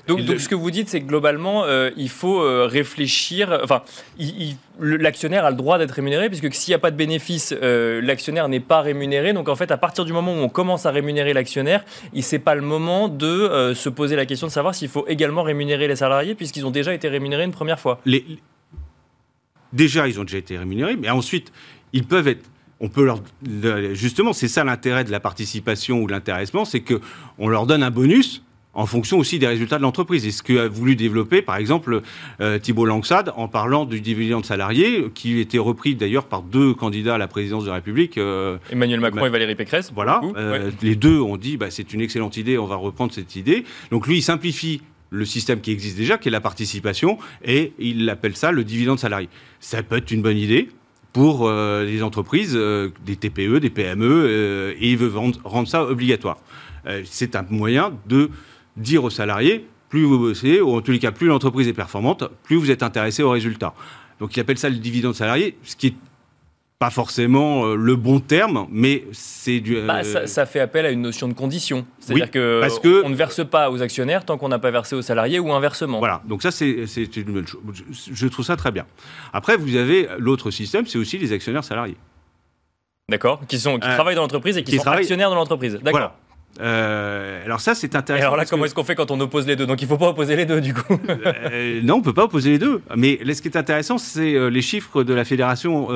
donc, 0.08 0.20
ce 0.40 0.48
que 0.48 0.56
vous 0.56 0.72
dites, 0.72 0.90
c'est 0.90 1.02
que 1.02 1.08
globalement, 1.08 1.66
euh, 1.66 1.92
il 1.98 2.10
faut 2.10 2.42
euh, 2.42 2.68
réfléchir. 2.70 3.60
Enfin, 3.64 3.82
l'actionnaire 4.80 5.46
a 5.46 5.52
le 5.52 5.58
droit 5.58 5.78
d'être 5.78 5.92
rémunéré, 5.92 6.30
puisque 6.30 6.54
s'il 6.54 6.72
n'y 6.72 6.76
a 6.76 6.80
pas 6.80 6.92
de 6.92 6.96
bénéfice, 6.96 7.54
l'actionnaire 7.62 8.48
n'est 8.48 8.60
pas 8.60 8.82
rémunéré. 8.82 9.34
Donc 9.34 9.50
en 9.50 9.56
fait, 9.56 9.72
à 9.72 9.78
partir 9.78 10.06
du 10.06 10.14
moment 10.14 10.34
où 10.34 10.38
on 10.38 10.50
commence 10.50 10.86
à 10.86 10.92
rémunérer 10.92 11.34
l'actionnaire, 11.34 11.84
il 12.14 12.24
n'est 12.32 12.40
pas 12.40 12.56
le 12.56 12.62
moment 12.62 13.10
de 13.10 13.74
se 13.76 13.90
poser 13.90 14.16
la 14.16 14.26
question 14.26 14.48
de 14.48 14.52
savoir 14.52 14.74
s'il 14.74 14.90
faut 14.90 15.06
également 15.08 15.44
rémunérer 15.44 15.88
les 15.88 15.98
salariés, 15.98 16.36
puisqu'ils 16.36 16.66
ont 16.66 16.72
déjà 16.72 16.94
été 16.94 17.10
rémunérés 17.10 17.44
une 17.44 17.52
première 17.52 17.80
fois. 17.80 18.00
Les... 18.06 18.26
Déjà, 19.74 20.08
ils 20.08 20.20
ont 20.20 20.24
déjà 20.24 20.38
été 20.38 20.58
rémunérés, 20.58 20.98
mais 20.98 21.10
ensuite, 21.10 21.52
ils 21.94 22.06
peuvent 22.06 22.28
être 22.28 22.50
on 22.82 22.90
peut 22.90 23.06
leur 23.06 23.22
justement 23.94 24.34
c'est 24.34 24.48
ça 24.48 24.64
l'intérêt 24.64 25.04
de 25.04 25.12
la 25.12 25.20
participation 25.20 26.02
ou 26.02 26.08
de 26.08 26.12
l'intéressement, 26.12 26.66
c'est 26.66 26.82
que 26.82 27.00
on 27.38 27.48
leur 27.48 27.66
donne 27.66 27.84
un 27.84 27.92
bonus 27.92 28.44
en 28.74 28.86
fonction 28.86 29.18
aussi 29.18 29.40
des 29.40 29.48
résultats 29.48 29.78
de 29.78 29.84
l'entreprise. 29.84 30.26
Et 30.26 30.32
ce 30.32 30.44
qu'a 30.44 30.68
voulu 30.68 30.96
développer, 30.96 31.42
par 31.42 31.58
exemple, 31.58 32.02
euh, 32.40 32.60
Thibault 32.60 32.86
Langsad, 32.86 33.34
en 33.36 33.48
parlant 33.48 33.86
du 33.86 34.02
dividende 34.02 34.46
salarié, 34.46 35.06
qui 35.14 35.40
était 35.40 35.58
repris 35.58 35.96
d'ailleurs 35.96 36.26
par 36.26 36.42
deux 36.42 36.74
candidats 36.74 37.16
à 37.16 37.18
la 37.18 37.28
présidence 37.28 37.64
de 37.64 37.70
la 37.70 37.76
République. 37.76 38.18
Euh, 38.18 38.58
Emmanuel 38.72 39.00
Macron 39.00 39.26
et 39.26 39.30
Valérie 39.30 39.56
Pécresse. 39.56 39.92
Voilà. 39.94 40.22
Euh, 40.38 40.72
les 40.82 40.96
deux 40.96 41.20
ont 41.20 41.38
dit, 41.38 41.58
bah, 41.58 41.70
c'est 41.70 41.94
une 41.94 42.02
excellente 42.02 42.38
idée, 42.38 42.58
on 42.58 42.66
va 42.66 42.76
reprendre 42.76 43.14
cette 43.14 43.36
idée. 43.36 43.66
Donc 43.92 44.08
lui, 44.08 44.18
il 44.18 44.22
simplifie 44.22 44.82
le 45.10 45.26
système 45.26 45.60
qui 45.60 45.72
existe 45.72 45.98
déjà, 45.98 46.18
qui 46.18 46.30
est 46.30 46.32
la 46.32 46.40
participation, 46.40 47.18
et 47.44 47.74
il 47.80 48.10
appelle 48.10 48.38
ça 48.38 48.54
le 48.54 48.64
dividende 48.64 49.00
salarié. 49.00 49.28
Ça 49.60 49.84
peut 49.84 49.98
être 49.98 50.12
une 50.12 50.22
bonne 50.22 50.38
idée 50.38 50.70
pour 51.14 51.48
euh, 51.48 51.84
les 51.84 52.04
entreprises, 52.04 52.54
euh, 52.56 52.90
des 53.06 53.16
TPE, 53.16 53.60
des 53.60 53.70
PME, 53.70 54.06
euh, 54.06 54.74
et 54.80 54.92
il 54.92 54.98
veut 54.98 55.12
rendre, 55.44 55.68
ça 55.68 55.84
obligatoire. 55.84 56.38
c'est 57.06 57.36
un 57.36 57.46
moyen 57.50 57.94
de 58.08 58.30
dire 58.78 59.04
aux 59.04 59.10
salariés, 59.10 59.68
plus 59.90 60.04
vous 60.04 60.18
bossez, 60.18 60.62
ou 60.62 60.76
en 60.76 60.82
tous 60.82 60.92
les 60.92 61.00
cas, 61.00 61.12
plus 61.12 61.28
l'entreprise 61.28 61.68
est 61.68 61.74
performante, 61.74 62.24
plus 62.44 62.56
vous 62.56 62.72
êtes 62.72 62.84
intéressé 62.84 63.24
au 63.24 63.30
résultat. 63.30 63.74
Donc 64.20 64.36
il 64.38 64.40
appelle 64.40 64.58
ça 64.58 64.70
le 64.70 64.78
dividende 64.78 65.16
salarié, 65.16 65.58
ce 65.64 65.76
qui 65.76 65.88
est 65.88 65.96
pas 66.82 66.90
forcément 66.90 67.68
euh, 67.68 67.76
le 67.76 67.96
bon 67.96 68.20
terme, 68.20 68.66
mais 68.72 69.04
c'est 69.12 69.60
du. 69.60 69.80
Bah, 69.82 70.02
euh, 70.04 70.26
ça, 70.26 70.48
fait 70.48 70.60
appel 70.60 70.84
à 70.88 70.90
une 70.90 71.04
notion 71.04 71.28
de 71.28 71.34
condition. 71.34 71.86
C'est-à-dire 72.00 72.32
que, 72.32 73.04
on 73.06 73.10
ne 73.10 73.14
verse 73.14 73.46
pas 73.46 73.70
aux 73.70 73.84
actionnaires 73.84 74.26
tant 74.26 74.40
qu'on 74.40 74.50
n'a 74.50 74.58
pas 74.58 74.72
versé 74.72 74.96
aux 74.96 75.04
salariés 75.04 75.38
ou 75.38 75.54
inversement. 75.54 76.00
Voilà, 76.00 76.24
donc 76.26 76.42
ça 76.42 76.50
c'est 76.50 76.88
une 77.18 77.34
bonne 77.34 77.46
chose. 77.46 77.62
Je 78.12 78.28
trouve 78.28 78.44
ça 78.44 78.56
très 78.56 78.72
bien. 78.72 78.88
Après, 79.32 79.58
vous 79.58 79.76
avez 79.76 80.10
l'autre 80.18 80.50
système, 80.50 80.88
c'est 80.88 80.98
aussi 80.98 81.20
les 81.20 81.32
actionnaires 81.34 81.64
salariés. 81.64 81.98
D'accord, 83.08 83.42
qui, 83.48 83.60
sont, 83.60 83.78
qui 83.78 83.88
euh, 83.88 83.94
travaillent 83.94 84.16
dans 84.16 84.24
l'entreprise 84.24 84.58
et 84.58 84.64
qui, 84.64 84.80
sont 84.80 84.88
actionnaires 84.88 85.30
de 85.30 85.36
l'entreprise. 85.36 85.80
D'accord. 85.84 86.16
Alors 86.60 87.60
ça, 87.60 87.76
c'est 87.76 87.96
intéressant. 87.96 88.26
alors 88.26 88.38
là, 88.38 88.46
comment 88.46 88.66
est-ce 88.66 88.76
qu'on 88.76 88.84
fait 88.84 88.96
quand 88.96 89.12
on 89.12 89.20
oppose 89.20 89.48
les 89.48 89.56
deux 89.56 89.66
Donc 89.66 89.82
il 89.82 89.86
ne 89.86 89.90
faut 89.90 89.98
pas 89.98 90.10
opposer 90.10 90.36
les 90.36 90.46
deux, 90.46 90.62
du 90.62 90.74
coup. 90.74 90.94
non, 91.84 91.96
on 91.96 91.98
ne 92.00 92.04
peut 92.04 92.14
pas 92.14 92.26
opposer 92.26 92.52
les 92.52 92.60
deux. 92.60 92.82
Mais 92.96 93.20
ce 93.34 93.42
qui 93.42 93.48
est 93.48 93.58
intéressant, 93.58 93.98
c'est 93.98 94.50
les 94.50 94.62
chiffres 94.62 95.04
de 95.04 95.14
la 95.14 95.26
fédération 95.26 95.90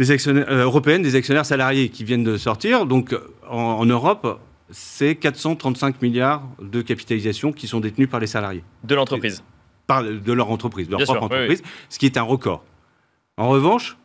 des 0.00 0.10
actionnaires, 0.10 0.46
euh, 0.48 0.64
européennes 0.64 1.02
des 1.02 1.14
actionnaires 1.14 1.46
salariés 1.46 1.90
qui 1.90 2.04
viennent 2.04 2.24
de 2.24 2.36
sortir. 2.38 2.86
Donc 2.86 3.14
en, 3.48 3.84
Europe, 3.84 4.40
c'est 4.70 5.14
435 5.14 6.00
milliards 6.00 6.42
de 6.60 6.80
capitalisation 6.80 7.52
qui 7.52 7.66
sont 7.66 7.80
détenus 7.80 8.08
par 8.08 8.18
les 8.18 8.26
salariés. 8.26 8.64
De 8.82 8.94
l'entreprise 8.94 9.44
par, 9.86 10.02
De 10.02 10.32
leur 10.32 10.50
entreprise, 10.50 10.86
de 10.86 10.92
leur 10.92 11.02
propre 11.02 11.24
entreprise, 11.24 11.62
ce 11.88 11.98
qui 11.98 12.06
est 12.06 12.16
un 12.16 12.22
record. 12.22 12.64
En 13.36 13.48
revanche, 13.48 13.98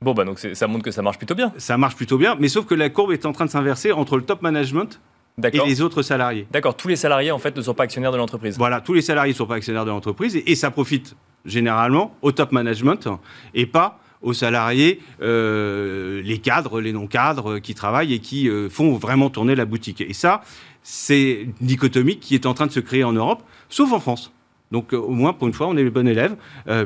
Bon, 0.00 0.14
bah 0.14 0.24
donc 0.24 0.38
ça 0.38 0.66
montre 0.68 0.84
que 0.84 0.92
ça 0.92 1.02
marche 1.02 1.18
plutôt 1.18 1.34
bien. 1.34 1.52
Ça 1.58 1.76
marche 1.76 1.96
plutôt 1.96 2.18
bien, 2.18 2.36
mais 2.38 2.48
sauf 2.48 2.66
que 2.66 2.74
la 2.74 2.88
courbe 2.88 3.10
est 3.10 3.26
en 3.26 3.32
train 3.32 3.46
de 3.46 3.50
s'inverser 3.50 3.90
entre 3.90 4.16
le 4.16 4.22
top 4.22 4.42
management 4.42 5.00
et 5.42 5.58
les 5.66 5.82
autres 5.82 6.02
salariés. 6.02 6.46
D'accord, 6.52 6.76
tous 6.76 6.86
les 6.86 6.96
salariés 6.96 7.32
en 7.32 7.38
fait 7.38 7.56
ne 7.56 7.62
sont 7.62 7.74
pas 7.74 7.82
actionnaires 7.82 8.12
de 8.12 8.16
l'entreprise. 8.16 8.56
Voilà, 8.58 8.80
tous 8.80 8.94
les 8.94 9.02
salariés 9.02 9.32
ne 9.32 9.36
sont 9.36 9.46
pas 9.46 9.56
actionnaires 9.56 9.84
de 9.84 9.90
l'entreprise 9.90 10.36
et, 10.36 10.50
et, 10.50 10.54
ça 10.54 10.70
profite 10.70 11.16
généralement 11.44 12.14
au 12.22 12.30
top 12.30 12.52
management 12.52 13.08
et 13.54 13.66
pas 13.66 13.98
aux 14.22 14.32
salariés, 14.32 15.00
euh, 15.20 16.22
les 16.22 16.38
cadres, 16.38 16.80
les 16.80 16.92
non-cadres 16.92 17.58
qui 17.58 17.74
travaillent 17.74 18.14
et 18.14 18.18
qui 18.18 18.48
euh, 18.48 18.68
font 18.68 18.94
vraiment 18.94 19.30
tourner 19.30 19.54
la 19.54 19.64
boutique. 19.64 20.00
Et 20.00 20.12
ça, 20.12 20.42
c'est 20.82 21.42
une 21.42 21.66
dichotomie 21.66 22.18
qui 22.18 22.34
est 22.34 22.46
en 22.46 22.54
train 22.54 22.66
de 22.66 22.72
se 22.72 22.80
créer 22.80 23.04
en 23.04 23.12
Europe, 23.12 23.42
sauf 23.68 23.92
en 23.92 24.00
France. 24.00 24.32
Donc 24.70 24.92
euh, 24.92 24.98
au 24.98 25.10
moins 25.10 25.32
pour 25.32 25.46
une 25.48 25.54
fois, 25.54 25.66
on 25.68 25.76
est 25.76 25.84
les 25.84 25.90
bons 25.90 26.06
élèves, 26.06 26.36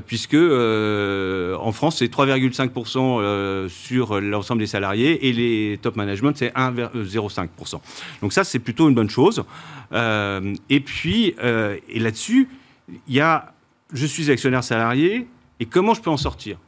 puisque 0.07 0.35
en 0.35 1.73
France 1.73 1.97
c'est 1.99 2.13
3,5% 2.13 3.69
sur 3.69 4.21
l'ensemble 4.21 4.61
des 4.61 4.67
salariés 4.67 5.29
et 5.29 5.33
les 5.33 5.79
top 5.81 5.97
management 5.97 6.37
c'est 6.37 6.55
1,05%. 6.55 7.81
Donc 8.21 8.33
ça 8.33 8.45
c'est 8.45 8.59
plutôt 8.59 8.89
une 8.89 8.95
bonne 8.95 9.11
chose. 9.11 9.45
et 9.93 10.81
puis 10.81 11.35
là-dessus, 11.95 12.49
il 13.09 13.15
y 13.15 13.21
a 13.21 13.53
je 13.93 14.07
suis 14.07 14.31
actionnaire 14.31 14.65
salarié 14.65 15.29
et 15.61 15.67
comment 15.67 15.95
je 15.95 16.01
peux 16.01 16.11
en 16.11 16.17
sortir? 16.17 16.59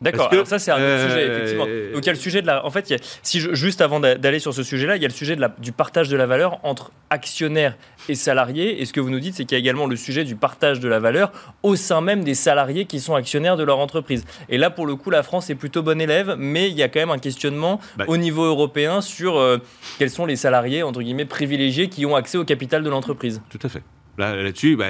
D'accord, 0.00 0.30
ça 0.46 0.58
c'est 0.58 0.70
un 0.70 0.76
autre 0.76 1.08
sujet, 1.08 1.26
effectivement. 1.26 1.64
Euh, 1.66 1.92
Donc 1.92 2.04
il 2.04 2.06
y 2.06 2.10
a 2.10 2.12
le 2.12 2.18
sujet 2.18 2.40
de 2.40 2.46
la. 2.46 2.64
En 2.64 2.70
fait, 2.70 2.94
si 3.22 3.40
juste 3.40 3.80
avant 3.80 3.98
d'aller 3.98 4.38
sur 4.38 4.54
ce 4.54 4.62
sujet-là, 4.62 4.96
il 4.96 5.02
y 5.02 5.04
a 5.04 5.08
le 5.08 5.14
sujet 5.14 5.34
de 5.34 5.40
la, 5.40 5.48
du 5.58 5.72
partage 5.72 6.08
de 6.08 6.16
la 6.16 6.26
valeur 6.26 6.60
entre 6.62 6.92
actionnaires 7.10 7.76
et 8.08 8.14
salariés. 8.14 8.80
Et 8.80 8.84
ce 8.84 8.92
que 8.92 9.00
vous 9.00 9.10
nous 9.10 9.18
dites, 9.18 9.34
c'est 9.34 9.44
qu'il 9.44 9.56
y 9.56 9.58
a 9.58 9.60
également 9.60 9.86
le 9.86 9.96
sujet 9.96 10.22
du 10.22 10.36
partage 10.36 10.78
de 10.78 10.88
la 10.88 11.00
valeur 11.00 11.32
au 11.64 11.74
sein 11.74 12.00
même 12.00 12.22
des 12.22 12.34
salariés 12.34 12.84
qui 12.84 13.00
sont 13.00 13.16
actionnaires 13.16 13.56
de 13.56 13.64
leur 13.64 13.80
entreprise. 13.80 14.24
Et 14.48 14.56
là, 14.56 14.70
pour 14.70 14.86
le 14.86 14.94
coup, 14.94 15.10
la 15.10 15.24
France 15.24 15.50
est 15.50 15.56
plutôt 15.56 15.82
bonne 15.82 16.00
élève, 16.00 16.36
mais 16.38 16.70
il 16.70 16.76
y 16.76 16.82
a 16.82 16.88
quand 16.88 17.00
même 17.00 17.10
un 17.10 17.18
questionnement 17.18 17.80
bah, 17.96 18.04
au 18.06 18.16
niveau 18.16 18.44
européen 18.44 19.00
sur 19.00 19.36
euh, 19.36 19.58
quels 19.98 20.10
sont 20.10 20.26
les 20.26 20.36
salariés, 20.36 20.84
entre 20.84 21.02
guillemets, 21.02 21.24
privilégiés 21.24 21.88
qui 21.88 22.06
ont 22.06 22.14
accès 22.14 22.38
au 22.38 22.44
capital 22.44 22.84
de 22.84 22.90
l'entreprise. 22.90 23.42
Tout 23.50 23.58
à 23.64 23.68
fait. 23.68 23.82
Là-dessus, 24.18 24.76
bah, 24.76 24.86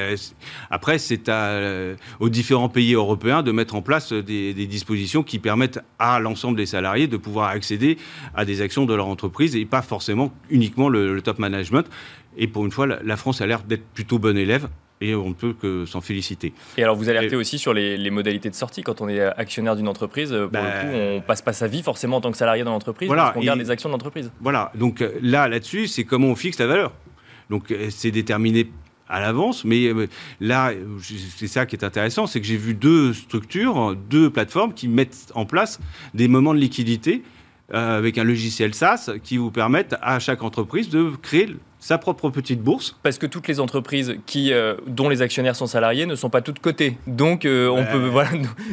après, 0.70 0.98
c'est 0.98 1.28
euh, 1.28 1.96
aux 2.18 2.30
différents 2.30 2.70
pays 2.70 2.94
européens 2.94 3.42
de 3.42 3.52
mettre 3.52 3.74
en 3.74 3.82
place 3.82 4.12
des, 4.12 4.54
dispositions 4.54 5.22
qui 5.22 5.38
permettent 5.38 5.80
à 5.98 6.18
l'ensemble 6.18 6.56
des 6.56 6.66
salariés 6.66 7.06
de 7.06 7.16
pouvoir 7.16 7.50
accéder 7.50 7.98
à 8.34 8.44
des 8.44 8.60
actions 8.62 8.86
de 8.86 8.94
leur 8.94 9.06
entreprise 9.06 9.54
et 9.54 9.64
pas 9.64 9.82
forcément 9.82 10.32
uniquement 10.50 10.88
le, 10.88 11.20
top 11.20 11.38
management. 11.38 11.86
Et 12.36 12.46
pour 12.46 12.64
une 12.64 12.70
fois, 12.70 12.86
la, 12.86 13.16
France 13.16 13.40
a 13.40 13.46
l'air 13.46 13.62
d'être 13.62 13.84
plutôt 13.92 14.18
bonne 14.18 14.38
élève 14.38 14.68
et 15.00 15.14
on 15.14 15.28
ne 15.28 15.34
peut 15.34 15.52
que 15.52 15.84
s'en 15.84 16.00
féliciter. 16.00 16.52
Et 16.76 16.82
alors 16.82 16.96
vous 16.96 17.08
alertez 17.08 17.36
aussi 17.36 17.58
sur 17.58 17.72
les, 17.74 18.10
modalités 18.10 18.50
de 18.50 18.54
sortie. 18.54 18.82
Quand 18.82 19.00
on 19.00 19.08
est 19.08 19.20
actionnaire 19.20 19.76
d'une 19.76 19.88
entreprise, 19.88 20.30
pour 20.30 20.38
le 20.38 20.48
bah, 20.48 20.60
coup, 20.80 20.88
on 20.92 21.20
passe 21.20 21.42
pas 21.42 21.52
sa 21.52 21.66
vie 21.66 21.82
forcément 21.82 22.16
en 22.16 22.20
tant 22.20 22.30
que 22.30 22.36
salarié 22.36 22.64
dans 22.64 22.72
l'entreprise, 22.72 23.08
voilà, 23.08 23.32
on 23.36 23.40
garde 23.40 23.58
les 23.58 23.70
actions 23.70 23.88
de 23.88 23.92
l'entreprise. 23.92 24.30
Voilà, 24.40 24.72
donc 24.74 25.02
euh, 25.02 25.12
là, 25.22 25.48
là-dessus, 25.48 25.86
c'est 25.86 26.04
comment 26.04 26.28
on 26.28 26.36
fixe 26.36 26.58
la 26.58 26.66
valeur. 26.66 26.92
Donc 27.50 27.70
euh, 27.70 27.88
c'est 27.90 28.10
déterminé 28.10 28.70
à 29.08 29.20
l'avance. 29.20 29.64
Mais 29.64 29.86
euh, 29.86 30.06
là, 30.40 30.72
c'est 31.36 31.46
ça 31.46 31.66
qui 31.66 31.76
est 31.76 31.84
intéressant, 31.84 32.26
c'est 32.26 32.40
que 32.40 32.46
j'ai 32.46 32.56
vu 32.56 32.74
deux 32.74 33.12
structures, 33.12 33.96
deux 33.96 34.30
plateformes 34.30 34.74
qui 34.74 34.88
mettent 34.88 35.32
en 35.34 35.46
place 35.46 35.80
des 36.14 36.28
moments 36.28 36.54
de 36.54 36.60
liquidité 36.60 37.22
euh, 37.74 37.98
avec 37.98 38.16
un 38.16 38.24
logiciel 38.24 38.74
SaaS 38.74 39.10
qui 39.22 39.36
vous 39.36 39.50
permettent 39.50 39.96
à 40.00 40.18
chaque 40.18 40.42
entreprise 40.42 40.88
de 40.88 41.10
créer 41.20 41.54
sa 41.80 41.98
propre 41.98 42.30
petite 42.30 42.60
bourse. 42.60 42.98
Parce 43.02 43.18
que 43.18 43.26
toutes 43.26 43.48
les 43.48 43.60
entreprises 43.60 44.16
qui, 44.26 44.52
euh, 44.52 44.74
dont 44.86 45.08
les 45.08 45.22
actionnaires 45.22 45.56
sont 45.56 45.66
salariés 45.66 46.06
ne 46.06 46.14
sont 46.14 46.30
pas 46.30 46.40
toutes 46.40 46.58
cotées. 46.58 46.96
Donc, 47.06 47.40
on 47.44 47.84
peut, 47.90 48.08
voilà, 48.10 48.30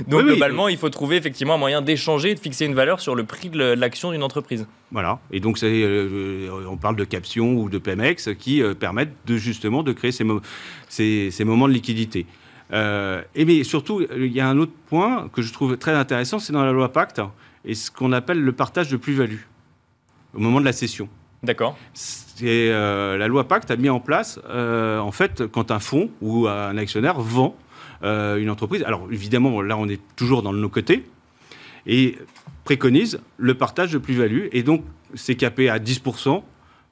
donc 0.07 0.24
globalement, 0.24 0.67
il 0.67 0.77
faut 0.77 0.89
trouver 0.89 1.17
effectivement 1.17 1.55
un 1.55 1.59
moyen 1.59 1.81
d'échanger 1.81 2.31
et 2.31 2.35
de 2.35 2.39
fixer 2.39 2.65
une 2.65 2.75
valeur 2.75 3.00
sur 3.00 3.15
le 3.15 3.24
prix 3.24 3.50
de 3.50 3.74
l'action 3.74 4.12
d'une 4.12 4.24
entreprise. 4.24 4.67
Voilà. 4.91 5.19
Et 5.31 5.39
donc, 5.39 5.59
on 5.62 6.77
parle 6.77 6.95
de 6.95 7.03
captions 7.03 7.53
ou 7.53 7.69
de 7.69 7.77
Pemex 7.77 8.29
qui 8.39 8.62
permettent 8.79 9.13
de, 9.25 9.38
justement 9.38 9.83
de 9.83 9.93
créer 9.93 10.12
ces, 10.12 10.25
ces, 10.89 11.29
ces 11.31 11.43
moments 11.43 11.67
de 11.67 11.74
liquidité. 11.74 12.25
et 12.71 13.45
mais 13.45 13.63
surtout, 13.63 14.05
il 14.15 14.33
y 14.33 14.39
a 14.39 14.47
un 14.47 14.57
autre 14.57 14.74
point 14.88 15.29
que 15.31 15.41
je 15.41 15.53
trouve 15.53 15.77
très 15.77 15.93
intéressant, 15.93 16.39
c'est 16.39 16.53
dans 16.53 16.65
la 16.65 16.71
loi 16.71 16.91
Pacte 16.91 17.21
et 17.65 17.74
ce 17.74 17.91
qu'on 17.91 18.12
appelle 18.12 18.39
le 18.39 18.51
partage 18.51 18.89
de 18.89 18.97
plus-value 18.97 19.41
au 20.33 20.39
moment 20.39 20.59
de 20.59 20.65
la 20.65 20.74
cession. 20.74 21.09
D'accord. 21.43 21.77
Euh, 22.43 23.17
la 23.17 23.27
loi 23.27 23.47
Pacte 23.47 23.71
a 23.71 23.75
mis 23.75 23.89
en 23.89 23.99
place, 23.99 24.39
euh, 24.49 24.99
en 24.99 25.11
fait, 25.11 25.45
quand 25.47 25.71
un 25.71 25.79
fonds 25.79 26.09
ou 26.21 26.47
un 26.47 26.77
actionnaire 26.77 27.19
vend 27.19 27.55
euh, 28.03 28.37
une 28.37 28.49
entreprise, 28.49 28.83
alors 28.83 29.07
évidemment, 29.11 29.61
là, 29.61 29.77
on 29.77 29.87
est 29.87 30.01
toujours 30.15 30.41
dans 30.41 30.53
nos 30.53 30.69
côtés, 30.69 31.05
et 31.87 32.17
préconise 32.63 33.19
le 33.37 33.53
partage 33.53 33.91
de 33.91 33.97
plus-value, 33.97 34.47
et 34.51 34.63
donc 34.63 34.83
c'est 35.13 35.35
capé 35.35 35.69
à 35.69 35.79
10% 35.79 36.43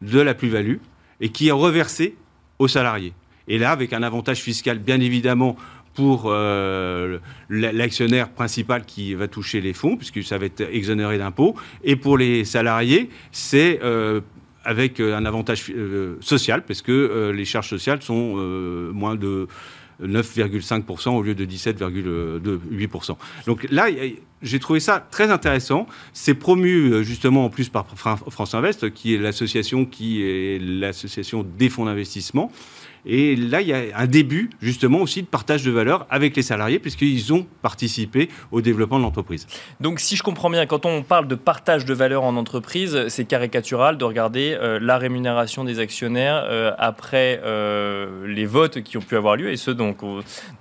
de 0.02 0.20
la 0.20 0.34
plus-value, 0.34 0.78
et 1.20 1.30
qui 1.30 1.50
est 1.50 1.52
reversé 1.52 2.16
aux 2.60 2.68
salariés. 2.68 3.14
Et 3.48 3.58
là, 3.58 3.72
avec 3.72 3.92
un 3.92 4.04
avantage 4.04 4.40
fiscal, 4.40 4.80
bien 4.80 5.00
évidemment, 5.02 5.58
pour 5.94 6.24
euh, 6.26 7.20
l'actionnaire 7.50 8.30
principal 8.30 8.86
qui 8.86 9.14
va 9.14 9.28
toucher 9.28 9.62
les 9.62 9.74
fonds, 9.74 9.96
puisque 9.96 10.24
ça 10.24 10.38
va 10.38 10.46
être 10.46 10.62
exonéré 10.62 11.18
d'impôts, 11.18 11.56
et 11.84 11.96
pour 11.96 12.18
les 12.18 12.46
salariés, 12.46 13.10
c'est 13.32 13.80
euh, 13.84 14.22
avec 14.64 15.00
un 15.00 15.26
avantage 15.26 15.66
euh, 15.70 16.18
social, 16.22 16.64
parce 16.64 16.82
que 16.82 17.32
les 17.36 17.46
charges 17.46 17.70
sociales 17.70 18.02
sont 18.02 18.36
moins 18.94 19.16
de 19.16 19.48
9,5% 20.02 21.10
au 21.10 21.22
lieu 21.22 21.36
de 21.36 21.46
17,8%. 21.46 23.16
Donc 23.46 23.68
là, 23.70 23.88
j'ai 24.42 24.60
trouvé 24.60 24.80
ça 24.80 25.06
très 25.12 25.30
intéressant. 25.32 25.86
C'est 26.14 26.34
promu 26.34 27.04
justement 27.04 27.46
en 27.46 27.50
plus 27.50 27.70
par 27.70 27.86
France 27.96 28.56
Invest, 28.56 28.92
qui 28.92 29.14
est 29.14 29.18
l'association 29.18 29.86
des 31.58 31.70
fonds 31.70 31.86
d'investissement. 31.86 32.52
Et 33.06 33.36
là, 33.36 33.62
il 33.62 33.68
y 33.68 33.74
a 33.74 33.82
un 33.96 34.08
début, 34.08 34.50
justement, 34.62 35.00
aussi 35.00 35.22
de 35.22 35.28
partage 35.28 35.64
de 35.64 35.72
valeur 35.72 36.06
avec 36.10 36.36
les 36.36 36.42
salariés, 36.42 36.80
puisqu'ils 36.80 37.34
ont 37.34 37.46
participé 37.62 38.30
au 38.52 38.62
développement 38.62 38.98
de 38.98 39.04
l'entreprise. 39.04 39.48
Donc, 39.82 40.00
si 40.00 40.16
je 40.16 40.24
comprends 40.24 40.50
bien, 40.50 40.66
quand 40.66 40.86
on 40.86 41.04
parle 41.04 41.28
de 41.28 41.36
partage 41.36 41.86
de 41.86 41.94
valeur 41.94 42.24
en 42.24 42.36
entreprise, 42.38 43.08
c'est 43.10 43.26
caricatural 43.26 43.98
de 43.98 44.06
regarder 44.06 44.58
euh, 44.60 44.80
la 44.82 44.98
rémunération 44.98 45.64
des 45.64 45.80
actionnaires 45.80 46.46
euh, 46.48 46.72
après 46.78 47.42
euh, 47.44 48.26
les 48.28 48.46
votes 48.46 48.82
qui 48.82 48.98
ont 48.98 49.02
pu 49.02 49.18
avoir 49.18 49.36
lieu, 49.36 49.52
et 49.52 49.58
ceux 49.58 49.74
donc, 49.74 49.98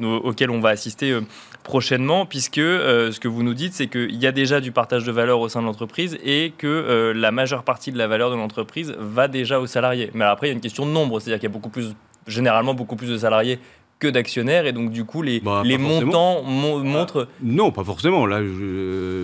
auxquels 0.01 0.51
on 0.51 0.61
va 0.61 0.71
assister 0.71 1.17
prochainement, 1.63 2.27
puisque 2.27 2.57
ce 2.57 3.21
que 3.21 3.29
vous 3.29 3.43
nous 3.43 3.55
dites, 3.55 3.75
c'est 3.75 3.87
qu'il 3.87 4.17
y 4.17 4.27
a 4.27 4.33
déjà 4.33 4.61
du 4.61 4.73
partage 4.73 5.05
de 5.05 5.13
valeur 5.13 5.39
au 5.41 5.49
sein 5.49 5.61
de 5.61 5.67
l'entreprise 5.67 6.19
et 6.25 6.53
que 6.59 7.13
la 7.15 7.31
majeure 7.31 7.63
partie 7.63 7.93
de 7.93 7.99
la 7.99 8.09
valeur 8.09 8.31
de 8.31 8.37
l'entreprise 8.37 8.95
va 8.99 9.29
déjà 9.29 9.61
aux 9.61 9.67
salariés. 9.67 10.11
Mais 10.15 10.25
après, 10.25 10.49
il 10.49 10.51
y 10.51 10.53
a 10.53 10.55
une 10.55 10.61
question 10.61 10.87
de 10.87 10.91
nombre, 10.91 11.21
c'est-à-dire 11.21 11.39
qu'il 11.39 11.49
y 11.49 11.53
a 11.53 11.55
beaucoup 11.55 11.71
plus 11.71 11.95
généralement 12.27 12.75
beaucoup 12.75 12.97
plus 12.97 13.09
de 13.09 13.17
salariés 13.17 13.59
que 13.99 14.09
d'actionnaires. 14.09 14.67
Et 14.67 14.73
donc 14.73 14.91
du 14.91 15.05
coup 15.05 15.23
les, 15.23 15.41
bah, 15.41 15.63
les 15.65 15.79
montants 15.79 16.43
montrent 16.43 17.29
ah, 17.31 17.35
non 17.43 17.71
pas 17.71 17.85
forcément. 17.85 18.27
Là 18.27 18.39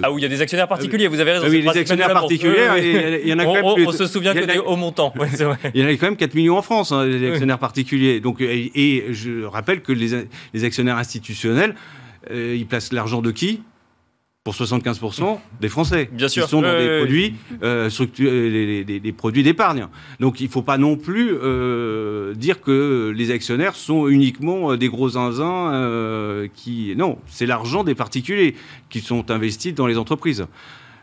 ah 0.03 0.13
oui 0.13 0.21
il 0.21 0.23
y 0.23 0.25
a 0.25 0.29
des 0.29 0.41
actionnaires 0.41 0.69
particuliers 0.69 1.09
vous 1.09 1.21
avez 1.21 1.33
raison 1.33 1.49
oui, 1.49 1.63
les 1.63 1.77
actionnaires 1.77 2.13
particuliers 2.13 3.21
il 3.25 3.29
y 3.29 3.35
en 3.35 3.39
a 3.39 3.45
quand 3.45 3.55
même 3.55 3.65
on, 3.65 3.93
se 3.93 4.07
souvient 4.07 4.35
que 4.35 4.45
des 4.45 4.59
hauts 4.59 4.77
montants. 4.77 5.13
Il 5.75 5.81
y 5.81 5.85
en 5.85 5.89
a 5.89 5.93
quand 5.93 6.07
même 6.07 6.17
4 6.17 6.35
millions 6.35 6.57
en 6.57 6.63
France 6.63 6.93
hein, 6.93 7.05
les 7.05 7.31
actionnaires 7.31 7.59
particuliers. 7.59 8.21
Donc 8.21 8.41
et, 8.41 9.07
je 9.11 9.45
rappelle 9.45 9.83
que 9.83 9.93
les, 9.93 10.27
les 10.55 10.65
actionnaires 10.65 10.97
institutionnels 10.97 11.75
euh, 12.31 12.57
ils 12.57 12.67
placent 12.67 12.93
l'argent 12.93 13.23
de 13.23 13.31
qui? 13.31 13.63
Pour 14.49 14.67
75% 14.67 15.39
des 15.61 15.69
Français. 15.69 16.09
Bien 16.11 16.27
sûr. 16.27 16.45
Qui 16.45 16.51
sont 16.51 16.63
dans 16.63 16.79
des, 16.79 17.01
produits, 17.01 17.35
euh, 17.63 17.91
produits 19.15 19.43
d'épargne. 19.43 19.89
Donc 20.21 20.41
il 20.41 20.47
ne 20.47 20.51
faut 20.51 20.63
pas 20.63 20.79
non 20.79 20.97
plus 20.97 21.35
euh, 21.35 22.33
dire 22.33 22.63
que 22.63 23.13
les 23.15 23.31
actionnaires 23.31 23.75
sont 23.75 24.09
uniquement 24.09 24.73
euh, 24.73 24.79
des 24.79 24.89
gros 24.89 25.11
zinzins 25.11 25.75
euh, 25.75 26.49
qui... 26.55 26.95
Non, 26.97 27.19
c'est 27.27 27.45
l'argent 27.45 27.85
des 27.85 27.95
particuliers 27.95 28.55
qui 28.89 29.01
sont 29.01 29.31
investis 29.31 29.75
dans 29.75 29.87
les 29.87 29.99
entreprises. 29.99 30.47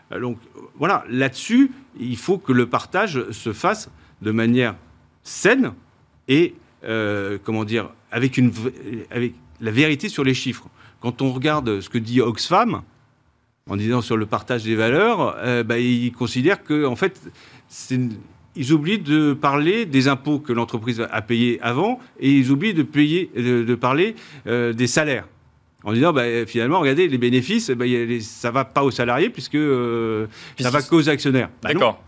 Donc 0.10 0.40
voilà, 0.80 1.04
là-dessus, 1.08 1.72
il 2.00 2.18
faut 2.18 2.40
que 2.40 2.52
le 2.52 2.66
partage 2.66 3.30
se 3.30 3.54
fasse 3.54 3.92
de 4.24 4.32
manière 4.32 4.76
saine 5.22 5.74
et, 6.28 6.56
comment 7.44 7.64
dire, 7.64 7.90
avec, 8.12 8.38
une, 8.38 8.52
avec 9.12 9.36
la 9.62 9.70
vérité 9.70 10.10
sur 10.10 10.24
les 10.24 10.34
chiffres. 10.34 10.68
Quand 11.00 11.22
on 11.22 11.32
regarde 11.32 11.82
ce 11.82 11.90
que 11.90 12.00
dit 12.00 12.22
Oxfam, 12.22 12.82
en 13.68 13.78
disant 13.78 14.02
sur 14.02 14.16
le 14.16 14.28
partage 14.28 14.64
des 14.64 14.76
valeurs, 14.76 15.36
euh, 15.40 15.64
bah, 15.64 15.80
ils 15.80 16.12
considèrent 16.12 16.64
que, 16.64 16.86
en 16.86 16.96
fait, 16.96 17.20
ils 18.56 18.72
oublient 18.72 19.00
de 19.00 19.34
parler 19.34 19.88
des 19.88 20.08
impôts 20.08 20.38
que 20.38 20.54
l'entreprise 20.54 21.06
a 21.10 21.22
payés 21.24 21.60
avant 21.64 22.00
et 22.20 22.32
ils 22.32 22.52
oublient 22.52 22.76
de, 22.76 22.84
payer, 22.84 23.32
de, 23.36 23.76
parler 23.76 24.16
euh, 24.46 24.72
des 24.72 24.86
salaires. 24.86 25.28
En 25.84 25.94
disant, 25.94 26.14
bah, 26.14 26.46
finalement, 26.46 26.80
regardez, 26.80 27.08
les 27.08 27.18
bénéfices, 27.18 27.72
bah, 27.72 27.86
ça 28.22 28.50
ne 28.50 28.54
va 28.54 28.66
pas 28.66 28.84
aux 28.84 28.92
salariés 28.92 29.32
puisque 29.32 29.56
euh, 29.56 30.28
ça 30.60 30.70
va 30.70 30.84
qu'aux 30.84 31.10
actionnaires. 31.10 31.50
D'accord. 31.64 32.04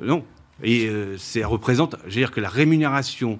Non. 0.00 0.24
Et 0.64 0.90
ça 1.18 1.46
représente, 1.46 1.96
je 2.02 2.14
veux 2.14 2.20
dire 2.20 2.32
que 2.32 2.40
la 2.40 2.48
rémunération 2.48 3.38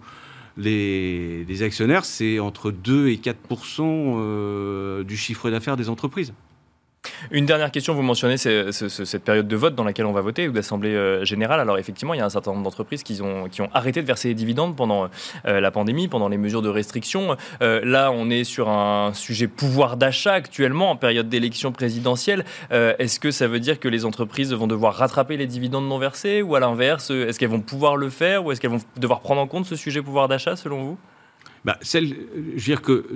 des, 0.56 1.44
des 1.46 1.62
actionnaires, 1.62 2.04
c'est 2.04 2.38
entre 2.38 2.70
2 2.70 3.08
et 3.08 3.16
4% 3.16 5.02
du 5.02 5.16
chiffre 5.16 5.50
d'affaires 5.50 5.76
des 5.76 5.88
entreprises. 5.88 6.32
Une 7.30 7.46
dernière 7.46 7.70
question, 7.70 7.94
vous 7.94 8.02
mentionnez 8.02 8.36
cette 8.38 9.24
période 9.24 9.46
de 9.46 9.56
vote 9.56 9.74
dans 9.74 9.84
laquelle 9.84 10.06
on 10.06 10.12
va 10.12 10.20
voter, 10.20 10.48
ou 10.48 10.52
d'assemblée 10.52 10.94
euh, 10.94 11.24
générale. 11.24 11.60
Alors 11.60 11.78
effectivement, 11.78 12.14
il 12.14 12.18
y 12.18 12.20
a 12.20 12.24
un 12.24 12.30
certain 12.30 12.52
nombre 12.52 12.64
d'entreprises 12.64 13.02
qui 13.02 13.20
ont, 13.20 13.48
qui 13.48 13.62
ont 13.62 13.68
arrêté 13.72 14.00
de 14.00 14.06
verser 14.06 14.28
des 14.28 14.34
dividendes 14.34 14.76
pendant 14.76 15.08
euh, 15.46 15.60
la 15.60 15.70
pandémie, 15.70 16.08
pendant 16.08 16.28
les 16.28 16.38
mesures 16.38 16.62
de 16.62 16.68
restriction. 16.68 17.36
Euh, 17.62 17.80
là, 17.84 18.10
on 18.12 18.30
est 18.30 18.44
sur 18.44 18.68
un 18.68 19.12
sujet 19.14 19.48
pouvoir 19.48 19.96
d'achat 19.96 20.32
actuellement, 20.32 20.90
en 20.90 20.96
période 20.96 21.28
d'élection 21.28 21.72
présidentielle. 21.72 22.44
est-ce 22.70 23.20
que 23.20 23.30
ça 23.30 23.46
veut 23.46 23.60
dire 23.60 23.78
que 23.78 23.88
les 23.88 24.04
entreprises 24.04 24.52
vont 24.52 24.66
devoir 24.66 24.94
rattraper 24.94 25.36
les 25.36 25.46
dividendes 25.46 25.88
non 25.88 25.98
versés, 25.98 26.42
ou 26.42 26.54
à 26.54 26.60
l'inverse, 26.60 27.10
est-ce 27.10 27.38
qu'elles 27.38 27.48
vont 27.48 27.60
pouvoir 27.60 27.96
le 27.96 28.10
faire, 28.10 28.44
ou 28.44 28.52
est-ce 28.52 28.60
qu'elles 28.60 28.70
vont 28.70 28.80
devoir 28.96 29.20
prendre 29.20 29.40
en 29.40 29.46
compte 29.46 29.66
ce 29.66 29.76
sujet 29.76 30.02
pouvoir 30.02 30.28
d'achat, 30.28 30.56
selon 30.56 30.82
vous? 30.82 30.98
Bah, 31.64 31.76
celle, 31.82 32.08
je 32.08 32.52
veux 32.52 32.60
dire 32.60 32.82
que 32.82 33.06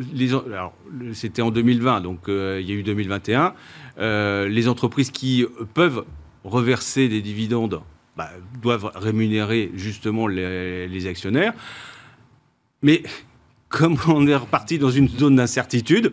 c'était 1.15 1.43
en 1.43 1.51
2020, 1.51 2.03
donc 2.03 2.29
euh, 2.29 2.59
il 2.61 2.69
y 2.69 2.73
a 2.73 2.75
eu 2.75 2.83
2021. 2.83 3.55
Euh, 3.99 4.49
les 4.49 4.69
entreprises 4.69 5.11
qui 5.11 5.47
peuvent 5.73 6.05
reverser 6.45 7.09
des 7.09 7.23
dividendes 7.23 7.81
bah, 8.17 8.29
doivent 8.61 8.91
rémunérer 8.95 9.71
justement 9.75 10.27
les, 10.27 11.07
actionnaires. 11.07 11.55
Mais 12.83 13.03
comme 13.71 13.97
on 14.09 14.27
est 14.27 14.37
reparti 14.37 14.79
dans 14.79 14.91
une 14.91 15.09
zone 15.09 15.37
d'incertitude, 15.37 16.11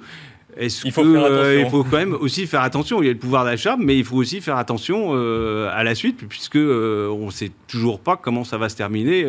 est-ce 0.56 0.86
il, 0.86 0.92
faut 0.92 1.06
euh, 1.06 1.62
il 1.64 1.70
faut 1.70 1.84
quand 1.84 1.98
même 1.98 2.14
aussi 2.14 2.48
faire 2.48 2.62
attention. 2.62 3.02
Il 3.02 3.08
y 3.08 3.10
a 3.10 3.14
le 3.14 3.20
pouvoir 3.20 3.44
d'achat, 3.44 3.76
mais 3.78 3.98
il 3.98 4.06
faut 4.06 4.18
aussi 4.18 4.40
faire 4.40 4.58
attention 4.58 5.14
à 5.14 5.84
la 5.84 5.96
suite, 5.96 6.26
puisque 6.30 6.56
on 6.56 7.26
ne 7.26 7.32
sait 7.32 7.52
toujours 7.68 8.00
pas 8.00 8.16
comment 8.16 8.46
ça 8.46 8.58
va 8.58 8.70
se 8.70 8.78
terminer 8.78 9.26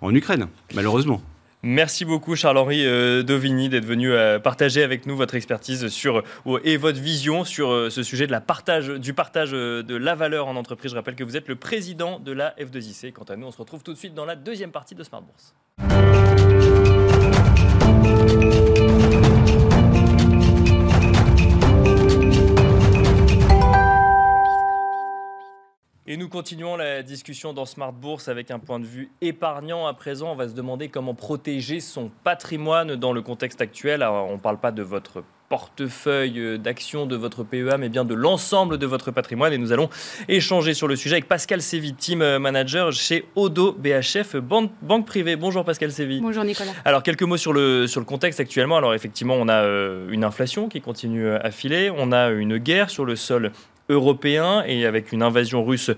en 0.00 0.14
Ukraine, 0.14 0.48
malheureusement. 0.74 1.22
Merci 1.64 2.04
beaucoup 2.04 2.34
Charles-Henri 2.34 2.84
euh, 2.84 3.22
Dovigny 3.22 3.68
d'être 3.68 3.84
venu 3.84 4.10
euh, 4.10 4.40
partager 4.40 4.82
avec 4.82 5.06
nous 5.06 5.16
votre 5.16 5.36
expertise 5.36 5.86
sur, 5.88 6.24
euh, 6.46 6.60
et 6.64 6.76
votre 6.76 7.00
vision 7.00 7.44
sur 7.44 7.88
ce 7.88 8.02
sujet 8.02 8.26
de 8.26 8.32
la 8.32 8.40
partage, 8.40 8.88
du 8.88 9.14
partage 9.14 9.52
de 9.52 9.94
la 9.94 10.16
valeur 10.16 10.48
en 10.48 10.56
entreprise. 10.56 10.90
Je 10.90 10.96
rappelle 10.96 11.14
que 11.14 11.22
vous 11.22 11.36
êtes 11.36 11.46
le 11.46 11.54
président 11.54 12.18
de 12.18 12.32
la 12.32 12.56
F2IC. 12.56 13.12
Quant 13.12 13.22
à 13.24 13.36
nous, 13.36 13.46
on 13.46 13.52
se 13.52 13.58
retrouve 13.58 13.84
tout 13.84 13.92
de 13.92 13.98
suite 13.98 14.14
dans 14.14 14.24
la 14.24 14.34
deuxième 14.34 14.72
partie 14.72 14.96
de 14.96 15.04
Smart 15.04 15.22
Bourse. 15.22 15.54
Et 26.12 26.18
nous 26.18 26.28
continuons 26.28 26.76
la 26.76 27.02
discussion 27.02 27.54
dans 27.54 27.64
Smart 27.64 27.90
Bourse 27.90 28.28
avec 28.28 28.50
un 28.50 28.58
point 28.58 28.78
de 28.78 28.84
vue 28.84 29.10
épargnant. 29.22 29.86
À 29.86 29.94
présent, 29.94 30.30
on 30.30 30.34
va 30.34 30.46
se 30.46 30.52
demander 30.52 30.90
comment 30.90 31.14
protéger 31.14 31.80
son 31.80 32.10
patrimoine 32.22 32.96
dans 32.96 33.14
le 33.14 33.22
contexte 33.22 33.62
actuel. 33.62 34.02
on 34.02 34.32
ne 34.32 34.36
parle 34.36 34.58
pas 34.58 34.72
de 34.72 34.82
votre 34.82 35.24
portefeuille 35.48 36.58
d'actions 36.58 37.06
de 37.06 37.16
votre 37.16 37.44
PEA, 37.44 37.78
mais 37.78 37.88
bien 37.88 38.04
de 38.04 38.12
l'ensemble 38.12 38.76
de 38.76 38.84
votre 38.84 39.10
patrimoine. 39.10 39.54
Et 39.54 39.58
nous 39.58 39.72
allons 39.72 39.88
échanger 40.28 40.74
sur 40.74 40.86
le 40.86 40.96
sujet 40.96 41.14
avec 41.14 41.28
Pascal 41.28 41.62
Sévy, 41.62 41.94
team 41.94 42.18
manager 42.36 42.92
chez 42.92 43.24
Odo 43.34 43.72
BHF, 43.72 44.36
banque, 44.36 45.06
privée. 45.06 45.36
Bonjour 45.36 45.64
Pascal 45.64 45.92
Sévy. 45.92 46.20
Bonjour 46.20 46.44
Nicolas. 46.44 46.72
Alors 46.84 47.02
quelques 47.02 47.22
mots 47.22 47.38
sur 47.38 47.54
le, 47.54 47.86
sur 47.86 48.00
le 48.00 48.06
contexte 48.06 48.38
actuellement. 48.38 48.76
Alors 48.76 48.92
effectivement, 48.92 49.34
on 49.34 49.48
a 49.48 49.62
euh, 49.62 50.10
une 50.10 50.24
inflation 50.24 50.68
qui 50.68 50.82
continue 50.82 51.30
à 51.30 51.50
filer, 51.50 51.90
on 51.90 52.12
a 52.12 52.28
une 52.28 52.58
guerre 52.58 52.90
sur 52.90 53.06
le 53.06 53.16
sol 53.16 53.50
européen 53.88 54.64
et 54.66 54.86
avec 54.86 55.12
une 55.12 55.22
invasion 55.22 55.64
russe 55.64 55.90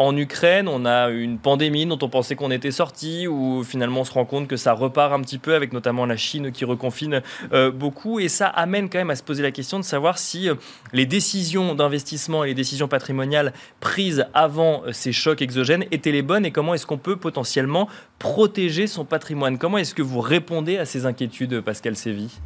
en 0.00 0.16
Ukraine, 0.16 0.68
on 0.68 0.84
a 0.84 1.08
une 1.08 1.38
pandémie 1.38 1.84
dont 1.84 1.98
on 2.00 2.08
pensait 2.08 2.36
qu'on 2.36 2.52
était 2.52 2.70
sorti, 2.70 3.26
où 3.26 3.64
finalement 3.64 4.02
on 4.02 4.04
se 4.04 4.12
rend 4.12 4.24
compte 4.24 4.46
que 4.46 4.56
ça 4.56 4.72
repart 4.72 5.12
un 5.12 5.20
petit 5.20 5.38
peu, 5.38 5.56
avec 5.56 5.72
notamment 5.72 6.06
la 6.06 6.16
Chine 6.16 6.52
qui 6.52 6.64
reconfine 6.64 7.20
euh, 7.52 7.72
beaucoup. 7.72 8.20
Et 8.20 8.28
ça 8.28 8.46
amène 8.46 8.88
quand 8.88 8.98
même 8.98 9.10
à 9.10 9.16
se 9.16 9.24
poser 9.24 9.42
la 9.42 9.50
question 9.50 9.80
de 9.80 9.84
savoir 9.84 10.18
si 10.18 10.48
euh, 10.48 10.54
les 10.92 11.04
décisions 11.04 11.74
d'investissement 11.74 12.44
et 12.44 12.48
les 12.48 12.54
décisions 12.54 12.86
patrimoniales 12.86 13.52
prises 13.80 14.24
avant 14.34 14.84
euh, 14.86 14.92
ces 14.92 15.12
chocs 15.12 15.42
exogènes 15.42 15.84
étaient 15.90 16.12
les 16.12 16.22
bonnes 16.22 16.46
et 16.46 16.52
comment 16.52 16.74
est-ce 16.74 16.86
qu'on 16.86 16.98
peut 16.98 17.16
potentiellement 17.16 17.88
protéger 18.20 18.86
son 18.86 19.04
patrimoine? 19.04 19.58
Comment 19.58 19.78
est-ce 19.78 19.94
que 19.96 20.02
vous 20.02 20.20
répondez 20.20 20.78
à 20.78 20.84
ces 20.84 21.06
inquiétudes, 21.06 21.60
Pascal 21.60 21.96
Sévy? 21.96 22.38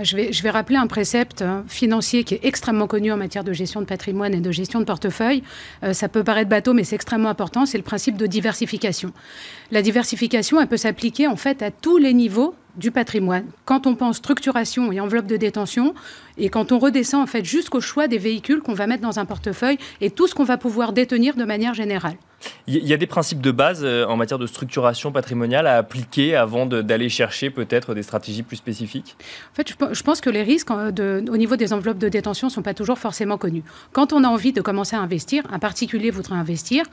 Je 0.00 0.16
vais, 0.16 0.32
je 0.32 0.42
vais 0.42 0.50
rappeler 0.50 0.76
un 0.76 0.88
précepte 0.88 1.42
hein, 1.42 1.64
financier 1.68 2.24
qui 2.24 2.34
est 2.34 2.44
extrêmement 2.44 2.88
connu 2.88 3.12
en 3.12 3.16
matière 3.16 3.44
de 3.44 3.52
gestion 3.52 3.80
de 3.80 3.86
patrimoine 3.86 4.34
et 4.34 4.40
de 4.40 4.50
gestion 4.50 4.80
de 4.80 4.84
portefeuille. 4.84 5.42
ça 5.92 6.08
peut 6.08 6.24
paraître 6.24 6.50
bateau, 6.50 6.74
mais 6.74 6.84
c'est 6.84 6.95
extrêmement 6.96 7.28
important, 7.28 7.64
c'est 7.64 7.78
le 7.78 7.84
principe 7.84 8.16
de 8.16 8.26
diversification. 8.26 9.12
La 9.70 9.82
diversification, 9.82 10.60
elle 10.60 10.66
peut 10.66 10.76
s'appliquer 10.76 11.28
en 11.28 11.36
fait 11.36 11.62
à 11.62 11.70
tous 11.70 11.98
les 11.98 12.12
niveaux 12.12 12.54
du 12.76 12.90
patrimoine. 12.90 13.46
Quand 13.64 13.86
on 13.86 13.94
pense 13.94 14.16
structuration 14.16 14.92
et 14.92 15.00
enveloppe 15.00 15.26
de 15.26 15.36
détention, 15.36 15.94
et 16.38 16.48
quand 16.48 16.72
on 16.72 16.78
redescend 16.78 17.22
en 17.22 17.26
fait 17.26 17.44
jusqu'au 17.44 17.80
choix 17.80 18.08
des 18.08 18.18
véhicules 18.18 18.60
qu'on 18.60 18.74
va 18.74 18.86
mettre 18.86 19.02
dans 19.02 19.18
un 19.18 19.24
portefeuille 19.24 19.78
et 20.00 20.10
tout 20.10 20.26
ce 20.26 20.34
qu'on 20.34 20.44
va 20.44 20.56
pouvoir 20.56 20.92
détenir 20.92 21.34
de 21.36 21.44
manière 21.44 21.74
générale. 21.74 22.16
Il 22.66 22.86
y 22.86 22.92
a 22.92 22.96
des 22.96 23.06
principes 23.06 23.40
de 23.40 23.50
base 23.50 23.80
euh, 23.82 24.04
en 24.06 24.16
matière 24.16 24.38
de 24.38 24.46
structuration 24.46 25.12
patrimoniale 25.12 25.66
à 25.66 25.76
appliquer 25.76 26.36
avant 26.36 26.66
d'aller 26.66 27.08
chercher 27.08 27.50
peut-être 27.50 27.94
des 27.94 28.02
stratégies 28.02 28.42
plus 28.42 28.56
spécifiques? 28.56 29.16
En 29.52 29.54
fait, 29.54 29.68
je 29.68 30.02
pense 30.02 30.20
que 30.20 30.30
les 30.30 30.42
risques 30.42 30.70
de, 30.92 31.24
au 31.30 31.36
niveau 31.36 31.56
des 31.56 31.72
enveloppes 31.72 31.98
de 31.98 32.08
détention 32.08 32.48
ne 32.48 32.52
sont 32.52 32.62
pas 32.62 32.74
toujours 32.74 32.98
forcément 32.98 33.38
connus. 33.38 33.62
Quand 33.92 34.12
on 34.12 34.24
a 34.24 34.28
envie 34.28 34.52
de 34.52 34.60
commencer 34.60 34.96
à 34.96 35.00
investir, 35.00 35.44
un 35.50 35.58
particulier 35.58 36.10
voudrait 36.10 36.36
investir, 36.36 36.84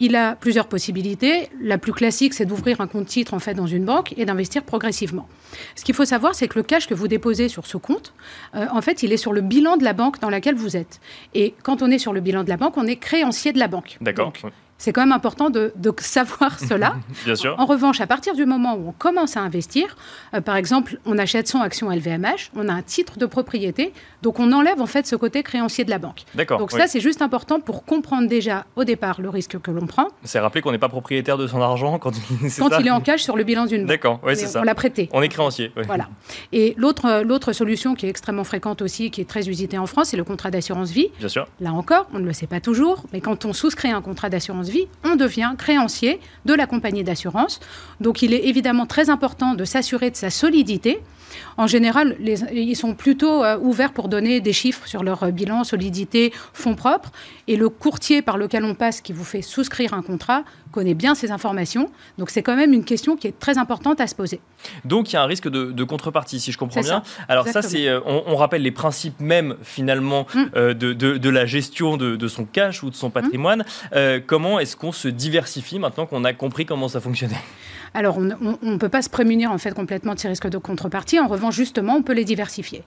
il 0.00 0.16
a 0.16 0.36
plusieurs 0.36 0.66
possibilités. 0.66 1.48
La 1.60 1.78
plus 1.78 1.92
classique, 1.92 2.34
c'est 2.34 2.46
d'ouvrir 2.46 2.80
un 2.80 2.86
compte 2.86 3.06
titre 3.06 3.34
en 3.34 3.38
fait 3.38 3.54
dans 3.54 3.66
une 3.66 3.84
banque 3.84 4.14
et 4.16 4.24
d'investir 4.24 4.64
progressivement. 4.64 5.28
Ce 5.76 5.84
qu'il 5.84 5.94
faut 5.94 6.04
savoir, 6.04 6.34
c'est 6.34 6.48
que 6.48 6.58
le 6.58 6.62
cash 6.62 6.86
que 6.86 6.94
vous 6.94 7.08
déposez 7.08 7.48
sur 7.48 7.66
ce 7.66 7.76
compte, 7.76 8.12
euh, 8.54 8.66
en 8.72 8.82
fait, 8.82 8.89
il 9.02 9.12
est 9.12 9.16
sur 9.16 9.32
le 9.32 9.40
bilan 9.40 9.76
de 9.76 9.84
la 9.84 9.92
banque 9.92 10.20
dans 10.20 10.30
laquelle 10.30 10.54
vous 10.54 10.76
êtes. 10.76 11.00
Et 11.34 11.54
quand 11.62 11.82
on 11.82 11.90
est 11.90 11.98
sur 11.98 12.12
le 12.12 12.20
bilan 12.20 12.44
de 12.44 12.48
la 12.48 12.56
banque, 12.56 12.76
on 12.76 12.86
est 12.86 12.96
créancier 12.96 13.52
de 13.52 13.58
la 13.58 13.68
banque. 13.68 13.98
D'accord. 14.00 14.32
C'est 14.80 14.94
quand 14.94 15.02
même 15.02 15.12
important 15.12 15.50
de, 15.50 15.72
savoir 15.98 16.58
cela. 16.68 16.94
Bien 17.26 17.34
sûr. 17.34 17.54
En, 17.58 17.66
revanche, 17.66 18.00
à 18.00 18.06
partir 18.06 18.34
du 18.34 18.46
moment 18.46 18.76
où 18.76 18.88
on 18.88 18.92
commence 18.92 19.36
à 19.36 19.40
investir, 19.40 19.94
euh, 20.34 20.40
par 20.40 20.56
exemple, 20.56 20.98
on 21.04 21.18
achète 21.18 21.48
son 21.48 21.60
action 21.60 21.90
LVMH, 21.90 22.50
on 22.56 22.66
a 22.66 22.72
un 22.72 22.80
titre 22.80 23.18
de 23.18 23.26
propriété, 23.26 23.92
donc 24.22 24.40
on 24.40 24.52
enlève 24.52 24.80
en 24.80 24.86
fait 24.86 25.06
ce 25.06 25.16
côté 25.16 25.42
créancier 25.42 25.84
de 25.84 25.90
la 25.90 25.98
banque. 25.98 26.22
D'accord. 26.34 26.58
Donc 26.58 26.72
ça, 26.72 26.86
c'est 26.86 27.00
juste 27.00 27.20
important 27.20 27.60
pour 27.60 27.84
comprendre 27.84 28.26
déjà 28.26 28.64
au 28.74 28.84
départ 28.84 29.20
le 29.20 29.28
risque 29.28 29.60
que 29.60 29.70
l'on 29.70 29.86
prend. 29.86 30.08
C'est 30.24 30.40
rappeler 30.40 30.62
qu'on 30.62 30.72
n'est 30.72 30.78
pas 30.78 30.88
propriétaire 30.88 31.36
de 31.36 31.46
son 31.46 31.60
argent 31.60 31.98
quand, 31.98 32.12
il, 32.16 32.50
quand 32.58 32.78
il 32.78 32.86
est 32.86 32.90
en 32.90 33.02
cash 33.02 33.22
sur 33.22 33.36
le 33.36 33.44
bilan 33.44 33.66
d'une 33.66 33.82
banque. 33.82 33.88
D'accord, 33.88 34.20
oui, 34.22 34.34
c'est 34.34 34.46
ça. 34.46 34.60
On 34.60 34.64
l'a 34.64 34.74
prêté. 34.74 35.10
On 35.12 35.20
est 35.20 35.28
créancier. 35.28 35.72
Voilà. 35.84 36.08
Et 36.52 36.72
l'autre, 36.78 37.22
l'autre 37.22 37.52
solution 37.52 37.94
qui 37.94 38.06
est 38.06 38.08
extrêmement 38.08 38.44
fréquente 38.44 38.80
aussi, 38.80 39.10
qui 39.10 39.20
est 39.20 39.28
très 39.28 39.46
usitée 39.46 39.76
en 39.76 39.86
France, 39.86 40.08
c'est 40.08 40.16
le 40.16 40.24
contrat 40.24 40.50
d'assurance 40.50 40.90
vie. 40.90 41.10
Bien 41.18 41.28
sûr. 41.28 41.46
Là 41.60 41.74
encore, 41.74 42.08
on 42.14 42.18
ne 42.18 42.24
le 42.24 42.32
sait 42.32 42.46
pas 42.46 42.60
toujours, 42.60 43.04
mais 43.12 43.20
quand 43.20 43.44
on 43.44 43.52
souscrit 43.52 43.90
un 43.90 44.00
contrat 44.00 44.30
d'assurance 44.30 44.69
on 45.04 45.16
devient 45.16 45.52
créancier 45.56 46.20
de 46.44 46.54
la 46.54 46.66
compagnie 46.66 47.04
d'assurance. 47.04 47.60
Donc 48.00 48.22
il 48.22 48.32
est 48.34 48.46
évidemment 48.46 48.86
très 48.86 49.10
important 49.10 49.54
de 49.54 49.64
s'assurer 49.64 50.10
de 50.10 50.16
sa 50.16 50.30
solidité. 50.30 51.00
En 51.56 51.66
général, 51.66 52.16
ils 52.52 52.76
sont 52.76 52.94
plutôt 52.94 53.44
euh, 53.44 53.58
ouverts 53.58 53.92
pour 53.92 54.08
donner 54.08 54.40
des 54.40 54.52
chiffres 54.52 54.86
sur 54.86 55.02
leur 55.02 55.30
bilan, 55.32 55.64
solidité, 55.64 56.32
fonds 56.52 56.74
propres. 56.74 57.10
Et 57.48 57.56
le 57.56 57.68
courtier 57.68 58.22
par 58.22 58.36
lequel 58.36 58.64
on 58.64 58.74
passe, 58.74 59.00
qui 59.00 59.12
vous 59.12 59.24
fait 59.24 59.42
souscrire 59.42 59.94
un 59.94 60.02
contrat, 60.02 60.44
connaît 60.72 60.94
bien 60.94 61.14
ces 61.14 61.32
informations. 61.32 61.90
Donc 62.18 62.30
c'est 62.30 62.42
quand 62.42 62.56
même 62.56 62.72
une 62.72 62.84
question 62.84 63.16
qui 63.16 63.26
est 63.26 63.38
très 63.38 63.58
importante 63.58 64.00
à 64.00 64.06
se 64.06 64.14
poser. 64.14 64.40
Donc 64.84 65.10
il 65.10 65.14
y 65.14 65.16
a 65.16 65.22
un 65.22 65.26
risque 65.26 65.48
de, 65.48 65.84
contrepartie, 65.84 66.38
si 66.38 66.52
je 66.52 66.58
comprends 66.58 66.80
bien. 66.80 67.02
Alors 67.28 67.48
ça, 67.48 67.62
c'est, 67.62 67.88
euh, 67.88 68.00
on, 68.04 68.36
rappelle 68.36 68.62
les 68.62 68.70
principes 68.70 69.18
même 69.20 69.56
finalement 69.62 70.26
mm. 70.32 70.44
euh, 70.56 70.74
de, 70.74 71.28
la 71.28 71.46
gestion 71.46 71.96
de, 71.96 72.28
son 72.28 72.44
cash 72.44 72.82
ou 72.82 72.90
de 72.90 72.94
son 72.94 73.10
patrimoine. 73.10 73.64
Mm. 73.92 74.20
comment 74.26 74.60
est-ce 74.60 74.76
qu'on 74.76 74.92
se 74.92 75.08
diversifie 75.08 75.78
maintenant 75.78 76.06
qu'on 76.06 76.24
a 76.24 76.32
compris 76.32 76.66
comment 76.66 76.88
ça 76.88 77.00
fonctionnait? 77.00 77.40
Alors, 77.94 78.18
on 78.18 78.22
ne 78.22 78.76
peut 78.76 78.88
pas 78.88 79.02
se 79.02 79.10
prémunir 79.10 79.50
en 79.50 79.58
fait 79.58 79.74
complètement 79.74 80.14
de 80.14 80.20
ces 80.20 80.28
risques 80.28 80.48
de 80.48 80.58
contrepartie. 80.58 81.18
En 81.20 81.28
revanche, 81.28 81.54
justement, 81.54 81.96
on 81.96 82.02
peut 82.02 82.12
les 82.12 82.24
diversifier. 82.24 82.82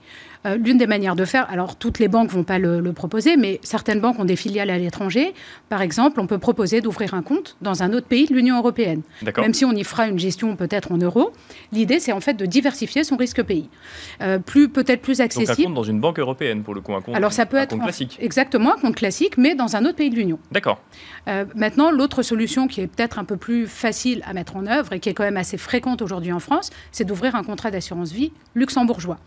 Euh, 0.46 0.56
l'une 0.56 0.76
des 0.76 0.86
manières 0.86 1.16
de 1.16 1.24
faire, 1.24 1.50
alors 1.50 1.76
toutes 1.76 1.98
les 1.98 2.08
banques 2.08 2.30
vont 2.30 2.44
pas 2.44 2.58
le, 2.58 2.92
proposer, 2.92 3.36
mais 3.36 3.60
certaines 3.62 4.00
banques 4.00 4.18
ont 4.18 4.24
des 4.24 4.36
filiales 4.36 4.70
à 4.70 4.78
l'étranger. 4.78 5.32
Par 5.68 5.80
exemple, 5.80 6.20
on 6.20 6.26
peut 6.26 6.38
proposer 6.38 6.80
d'ouvrir 6.80 7.14
un 7.14 7.22
compte 7.22 7.56
dans 7.62 7.82
un 7.82 7.92
autre 7.92 8.06
pays 8.06 8.26
de 8.26 8.34
l'Union 8.34 8.58
européenne. 8.58 9.02
Même 9.38 9.54
si 9.54 9.64
on 9.64 9.72
y 9.72 9.84
fera 9.84 10.06
une 10.06 10.18
gestion 10.18 10.54
peut-être 10.56 10.92
en 10.92 10.98
euros, 10.98 11.32
l'idée 11.72 11.98
c'est 11.98 12.12
en 12.12 12.20
fait 12.20 12.34
de 12.34 12.46
diversifier 12.46 13.04
son 13.04 13.16
risque 13.16 13.42
pays. 13.42 13.68
Euh, 14.20 14.38
plus 14.38 14.68
peut-être 14.68 15.00
plus 15.00 15.20
accessible. 15.20 15.48
Donc 15.48 15.58
un 15.58 15.64
compte 15.64 15.74
dans 15.74 15.82
une 15.82 16.00
banque 16.00 16.18
européenne 16.18 16.62
pour 16.62 16.74
le 16.74 16.80
coup, 16.80 16.94
un 16.94 17.00
compte. 17.00 17.16
Alors 17.16 17.32
ça 17.32 17.46
peut 17.46 17.56
être 17.56 17.76
classique. 17.76 18.18
exactement 18.20 18.74
un 18.74 18.78
compte 18.78 18.96
classique, 18.96 19.38
mais 19.38 19.54
dans 19.54 19.76
un 19.76 19.84
autre 19.84 19.96
pays 19.96 20.10
de 20.10 20.16
l'Union. 20.16 20.38
D'accord. 20.52 20.80
Euh, 21.28 21.44
maintenant, 21.54 21.90
l'autre 21.90 22.22
solution 22.22 22.66
qui 22.68 22.80
est 22.80 22.86
peut-être 22.86 23.18
un 23.18 23.24
peu 23.24 23.36
plus 23.36 23.66
facile 23.66 24.22
à 24.26 24.34
mettre 24.34 24.56
en 24.56 24.66
œuvre 24.66 24.92
et 24.92 25.00
qui 25.00 25.08
est 25.08 25.14
quand 25.14 25.24
même 25.24 25.36
assez 25.36 25.56
fréquente 25.56 26.02
aujourd'hui 26.02 26.32
en 26.32 26.40
France, 26.40 26.70
c'est 26.92 27.04
d'ouvrir 27.04 27.34
un 27.34 27.44
contrat 27.44 27.70
d'assurance 27.70 28.12
vie 28.12 28.23
luxembourgeois. 28.54 29.18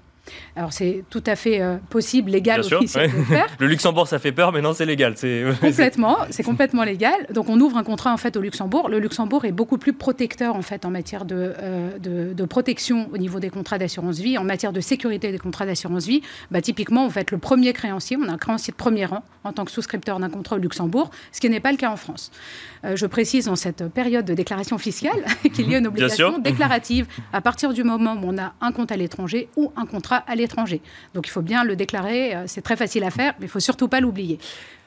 Alors 0.56 0.74
c'est 0.74 1.04
tout 1.10 1.24
à 1.26 1.36
fait 1.36 1.62
euh, 1.62 1.78
possible, 1.90 2.32
légal 2.32 2.62
aussi 2.62 2.76
de 2.76 2.88
faire. 2.88 3.48
Le 3.60 3.68
Luxembourg, 3.68 4.08
ça 4.08 4.20
fait 4.20 4.32
peur, 4.32 4.52
mais 4.52 4.62
non, 4.62 4.74
c'est 4.74 4.86
légal. 4.86 5.14
C'est 5.16 5.44
complètement, 5.62 6.18
c'est 6.30 6.44
complètement 6.44 6.84
légal. 6.84 7.28
Donc 7.34 7.50
on 7.50 7.60
ouvre 7.60 7.78
un 7.78 7.84
contrat 7.84 8.14
en 8.14 8.18
fait 8.18 8.36
au 8.38 8.42
Luxembourg. 8.42 8.90
Le 8.90 9.00
Luxembourg 9.00 9.46
est 9.46 9.52
beaucoup 9.52 9.78
plus 9.78 9.94
protecteur 9.94 10.56
en 10.56 10.62
fait 10.62 10.86
en 10.86 10.90
matière 10.90 11.26
de, 11.26 11.54
euh, 11.62 11.98
de, 12.00 12.46
protection 12.46 13.10
au 13.14 13.18
niveau 13.18 13.40
des 13.40 13.50
contrats 13.50 13.78
d'assurance 13.78 14.20
vie, 14.20 14.38
en 14.38 14.44
matière 14.44 14.72
de 14.72 14.80
sécurité 14.80 15.32
des 15.32 15.38
contrats 15.38 15.66
d'assurance 15.66 16.08
vie. 16.08 16.22
Bah, 16.50 16.62
typiquement, 16.62 17.06
vous 17.06 17.12
faites 17.12 17.32
le 17.32 17.38
premier 17.38 17.74
créancier, 17.74 18.18
on 18.18 18.28
a 18.30 18.32
un 18.32 18.38
créancier 18.38 18.72
de 18.72 18.78
premier 18.78 19.06
rang 19.06 19.24
en 19.44 19.54
tant 19.54 19.66
que 19.66 19.72
souscripteur 19.72 20.20
d'un 20.20 20.30
contrat 20.30 20.56
au 20.56 20.60
Luxembourg, 20.60 21.12
ce 21.32 21.40
qui 21.40 21.50
n'est 21.50 21.60
pas 21.60 21.72
le 21.72 21.78
cas 21.78 21.92
en 21.92 21.98
France. 21.98 22.32
Euh, 22.86 22.96
je 22.96 23.06
précise 23.06 23.48
en 23.48 23.56
cette 23.56 23.88
période 23.90 24.26
de 24.26 24.34
déclaration 24.34 24.78
fiscale 24.78 25.26
qu'il 25.54 25.70
y 25.70 25.76
a 25.76 25.80
une 25.80 25.88
obligation 25.88 26.40
déclarative 26.40 27.06
à 27.34 27.42
partir 27.42 27.74
du 27.74 27.84
moment 27.84 28.14
où 28.14 28.26
on 28.26 28.38
a 28.38 28.54
un 28.62 28.72
compte 28.72 28.92
à 28.92 28.98
l'étranger 28.98 29.50
ou 29.56 29.72
un 29.76 29.86
contrat 29.86 30.17
à 30.28 30.36
l'étranger. 30.36 30.82
Donc 31.14 31.28
il 31.28 31.32
faut 31.32 31.42
bien 31.42 31.64
le 31.64 31.76
déclarer, 31.76 32.36
euh, 32.36 32.44
c'est 32.48 32.62
très 32.62 32.76
facile 32.76 33.04
à 33.04 33.12
faire, 33.12 33.34
mais 33.40 33.46
il 33.46 33.50
faut 33.50 33.60
surtout 33.60 33.88
pas 33.88 34.00
l'oublier. 34.00 34.40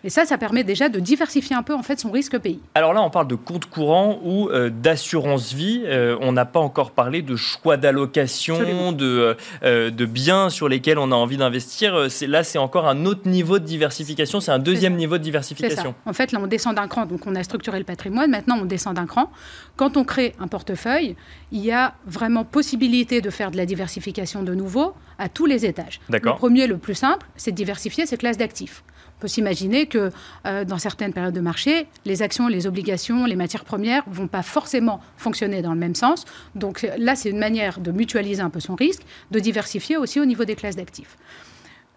Et 0.03 0.09
ça, 0.09 0.25
ça 0.25 0.39
permet 0.39 0.65
déjà 0.65 0.89
de 0.89 0.99
diversifier 0.99 1.55
un 1.55 1.63
peu 1.63 1.75
en 1.75 1.83
fait 1.83 2.01
son 2.01 2.11
risque 2.11 2.39
pays. 2.39 2.61
Alors 2.75 2.95
là, 2.95 3.03
on 3.03 3.11
parle 3.11 3.29
de 3.29 3.35
compte 3.35 3.67
courant 3.67 4.19
ou 4.25 4.49
euh, 4.49 4.71
d'assurance 4.71 5.53
vie. 5.53 5.83
Euh, 5.85 6.17
on 6.21 6.33
n'a 6.33 6.47
pas 6.47 6.61
encore 6.61 6.93
parlé 6.93 7.21
de 7.21 7.37
choix 7.37 7.77
d'allocation, 7.77 8.93
de, 8.93 9.37
euh, 9.63 9.91
de 9.91 10.05
biens 10.07 10.49
sur 10.49 10.69
lesquels 10.69 10.99
on 10.99 11.13
a 11.13 11.15
envie 11.15 11.37
d'investir. 11.37 12.09
Là, 12.29 12.45
c'est 12.45 12.59
encore 12.59 12.89
un 12.89 13.05
autre 13.05 13.29
niveau 13.29 13.59
de 13.59 13.65
diversification. 13.65 14.41
C'est 14.41 14.53
un 14.53 14.59
deuxième 14.59 14.97
niveau 14.97 15.19
de 15.19 15.23
diversification. 15.23 15.95
En 16.07 16.13
fait, 16.13 16.33
là, 16.33 16.41
on 16.43 16.47
descend 16.47 16.77
d'un 16.77 16.89
cran. 16.89 17.05
Donc, 17.05 17.27
on 17.27 17.35
a 17.35 17.43
structuré 17.43 17.79
le 17.79 17.85
patrimoine. 17.85 18.31
Maintenant, 18.31 18.59
on 18.61 18.65
descend 18.65 18.95
d'un 18.95 19.07
cran. 19.07 19.31
Quand 19.77 19.97
on 19.97 20.05
crée 20.05 20.35
un 20.39 20.49
portefeuille, 20.49 21.17
il 21.53 21.61
y 21.61 21.73
a 21.73 21.95
vraiment 22.07 22.45
possibilité 22.45 23.21
de 23.21 23.31
faire 23.31 23.51
de 23.51 23.57
la 23.57 23.67
diversification 23.67 24.43
de 24.43 24.55
nouveau 24.55 24.95
à 25.19 25.29
tous 25.29 25.47
les 25.47 25.67
étages. 25.67 26.01
Le 26.09 26.19
premier, 26.19 26.67
le 26.67 26.79
plus 26.79 26.95
simple, 26.95 27.27
c'est 27.37 27.51
de 27.51 27.57
diversifier 27.57 28.07
ses 28.07 28.17
classes 28.17 28.39
d'actifs. 28.39 28.83
On 29.21 29.25
peut 29.29 29.29
s'imaginer 29.29 29.85
que 29.85 30.11
euh, 30.47 30.65
dans 30.65 30.79
certaines 30.79 31.13
périodes 31.13 31.35
de 31.35 31.43
marché, 31.43 31.87
les 32.07 32.23
actions, 32.23 32.49
les 32.49 32.67
obligations, 32.67 33.27
les 33.27 33.37
matières 33.37 33.67
premières 33.67 34.09
ne 34.09 34.15
vont 34.15 34.29
pas 34.29 34.43
forcément 34.43 35.03
fonctionner 35.19 35.61
dans 35.61 35.75
le 35.75 35.79
même 35.79 35.95
sens. 35.95 36.25
Donc 36.55 36.89
là, 36.97 37.15
c'est 37.17 37.29
une 37.29 37.39
manière 37.39 37.81
de 37.81 37.93
mutualiser 37.93 38.41
un 38.41 38.49
peu 38.49 38.61
son 38.61 38.77
risque, 38.77 39.03
de 39.31 39.39
diversifier 39.39 39.99
aussi 39.99 40.21
au 40.21 40.25
niveau 40.25 40.47
des 40.47 40.55
classes 40.55 40.77
d'actifs. 40.77 41.19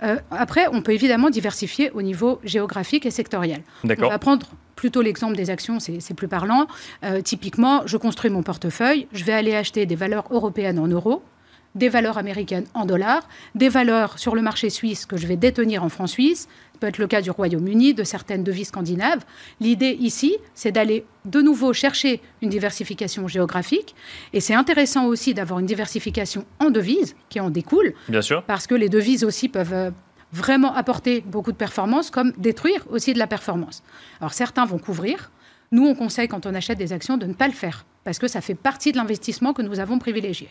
Euh, 0.03 0.17
après, 0.31 0.67
on 0.69 0.81
peut 0.81 0.91
évidemment 0.91 1.29
diversifier 1.29 1.91
au 1.91 2.01
niveau 2.01 2.41
géographique 2.43 3.05
et 3.05 3.11
sectoriel. 3.11 3.61
On 3.85 4.09
va 4.09 4.19
prendre 4.19 4.47
plutôt 4.75 5.01
l'exemple 5.01 5.37
des 5.37 5.49
actions, 5.49 5.79
c'est 5.79 6.13
plus 6.13 6.27
parlant. 6.27 6.67
Euh, 7.05 7.21
typiquement, 7.21 7.83
je 7.85 7.95
construis 7.95 8.31
mon 8.31 8.43
portefeuille, 8.43 9.07
je 9.13 9.23
vais 9.23 9.31
aller 9.31 9.55
acheter 9.55 9.85
des 9.85 9.95
valeurs 9.95 10.25
européennes 10.29 10.77
en 10.77 10.87
euros, 10.87 11.23
des 11.75 11.89
valeurs 11.89 12.17
américaines 12.17 12.65
en 12.73 12.85
dollars, 12.85 13.27
des 13.55 13.69
valeurs 13.69 14.19
sur 14.19 14.35
le 14.35 14.41
marché 14.41 14.69
suisse 14.69 15.05
que 15.05 15.17
je 15.17 15.27
vais 15.27 15.35
détenir 15.35 15.83
en 15.83 15.89
francs 15.89 16.09
suisses, 16.09 16.47
peut 16.79 16.87
être 16.87 16.97
le 16.97 17.07
cas 17.07 17.21
du 17.21 17.31
Royaume-Uni, 17.31 17.93
de 17.93 18.03
certaines 18.03 18.43
devises 18.43 18.67
scandinaves. 18.67 19.23
L'idée 19.59 19.97
ici, 19.99 20.37
c'est 20.53 20.71
d'aller 20.71 21.05
de 21.25 21.41
nouveau 21.41 21.71
chercher 21.73 22.21
une 22.41 22.49
diversification 22.49 23.27
géographique. 23.27 23.95
Et 24.33 24.39
c'est 24.39 24.53
intéressant 24.53 25.05
aussi 25.05 25.33
d'avoir 25.33 25.59
une 25.59 25.65
diversification 25.65 26.45
en 26.59 26.71
devises 26.71 27.15
qui 27.29 27.39
en 27.39 27.49
découle. 27.49 27.93
Bien 28.09 28.21
sûr. 28.21 28.43
Parce 28.43 28.67
que 28.67 28.75
les 28.75 28.89
devises 28.89 29.23
aussi 29.23 29.47
peuvent 29.47 29.73
euh, 29.73 29.91
vraiment 30.33 30.75
apporter 30.75 31.21
beaucoup 31.21 31.51
de 31.51 31.57
performance, 31.57 32.09
comme 32.09 32.33
détruire 32.37 32.85
aussi 32.89 33.13
de 33.13 33.19
la 33.19 33.27
performance. 33.27 33.83
Alors 34.19 34.33
certains 34.33 34.65
vont 34.65 34.79
couvrir. 34.79 35.31
Nous, 35.71 35.85
on 35.87 35.95
conseille 35.95 36.27
quand 36.27 36.45
on 36.45 36.53
achète 36.53 36.77
des 36.77 36.91
actions 36.91 37.17
de 37.17 37.25
ne 37.25 37.33
pas 37.33 37.47
le 37.47 37.53
faire 37.53 37.85
parce 38.03 38.19
que 38.19 38.27
ça 38.27 38.41
fait 38.41 38.55
partie 38.55 38.91
de 38.91 38.97
l'investissement 38.97 39.53
que 39.53 39.61
nous 39.61 39.79
avons 39.79 39.99
privilégié. 39.99 40.49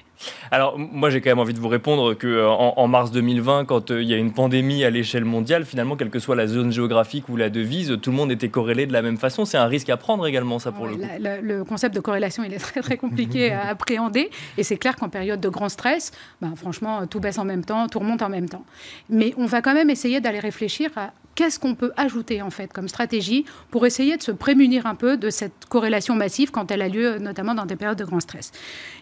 Alors, 0.51 0.79
moi, 0.79 1.11
j'ai 1.11 1.21
quand 1.21 1.31
même 1.31 1.39
envie 1.39 1.53
de 1.55 1.61
vous 1.61 1.69
répondre 1.69 2.15
qu'en 2.15 2.27
euh, 2.27 2.47
en, 2.47 2.89
mars 2.89 3.11
2020, 3.11 3.67
quand 3.67 3.91
euh, 3.91 4.03
il 4.03 4.09
y 4.09 4.15
a 4.15 4.17
une 4.17 4.33
pandémie 4.33 4.85
à 4.85 4.91
l'échelle 4.91 5.25
mondiale, 5.25 5.65
finalement, 5.65 5.97
quelle 5.97 6.11
que 6.11 6.19
soit 6.19 6.37
la 6.37 6.47
zone 6.47 6.73
géographique 6.73 7.29
ou 7.29 7.37
la 7.37 7.51
devise, 7.51 7.99
tout 8.01 8.11
le 8.11 8.17
monde 8.17 8.33
était 8.33 8.49
corrélé 8.49 8.87
de 8.87 8.93
la 8.93 9.03
même 9.03 9.19
façon. 9.19 9.45
C'est 9.45 9.59
un 9.59 9.67
risque 9.67 9.91
à 9.91 9.97
prendre 9.97 10.27
également, 10.27 10.59
ça, 10.59 10.73
pour 10.73 10.87
le 10.87 10.97
coup. 10.97 11.03
le 11.19 11.65
concept 11.65 11.95
de 11.95 12.01
corrélation, 12.01 12.43
il 12.45 12.55
est 12.55 12.59
très, 12.59 12.81
très 12.81 12.97
compliqué 12.97 13.53
à 13.53 13.69
appréhender. 13.69 14.31
Et 14.57 14.63
c'est 14.63 14.77
clair 14.77 14.97
qu'en 14.97 15.09
période 15.09 15.41
de 15.41 15.49
grand 15.49 15.69
stress, 15.69 16.13
ben, 16.41 16.55
franchement, 16.57 17.07
tout 17.07 17.21
baisse 17.21 17.39
en 17.39 17.45
même 17.45 17.65
temps, 17.65 17.89
tout 17.89 17.99
remonte 17.99 18.23
en 18.23 18.29
même 18.29 18.49
temps. 18.49 18.65
Mais 19.11 19.35
on 19.37 19.47
va 19.47 19.61
quand 19.61 19.75
même 19.75 19.91
essayer 19.91 20.21
d'aller 20.21 20.41
réfléchir 20.41 20.91
à 20.97 21.13
qu'est-ce 21.35 21.59
qu'on 21.59 21.75
peut 21.75 21.93
ajouter, 21.97 22.43
en 22.43 22.51
fait, 22.51 22.73
comme 22.73 22.89
stratégie 22.89 23.45
pour 23.71 23.87
essayer 23.87 24.17
de 24.17 24.23
se 24.23 24.33
prémunir 24.33 24.87
un 24.87 24.95
peu 24.95 25.17
de 25.17 25.31
cette 25.31 25.67
corrélation 25.69 26.15
massive 26.15 26.51
quand 26.51 26.71
elle 26.71 26.83
a 26.83 26.89
lieu, 26.89 27.19
notamment 27.19 27.42
dans 27.45 27.67
des 27.67 27.77
périodes 27.77 27.99
de 27.99 28.05
grand 28.05 28.21
stress. 28.21 28.53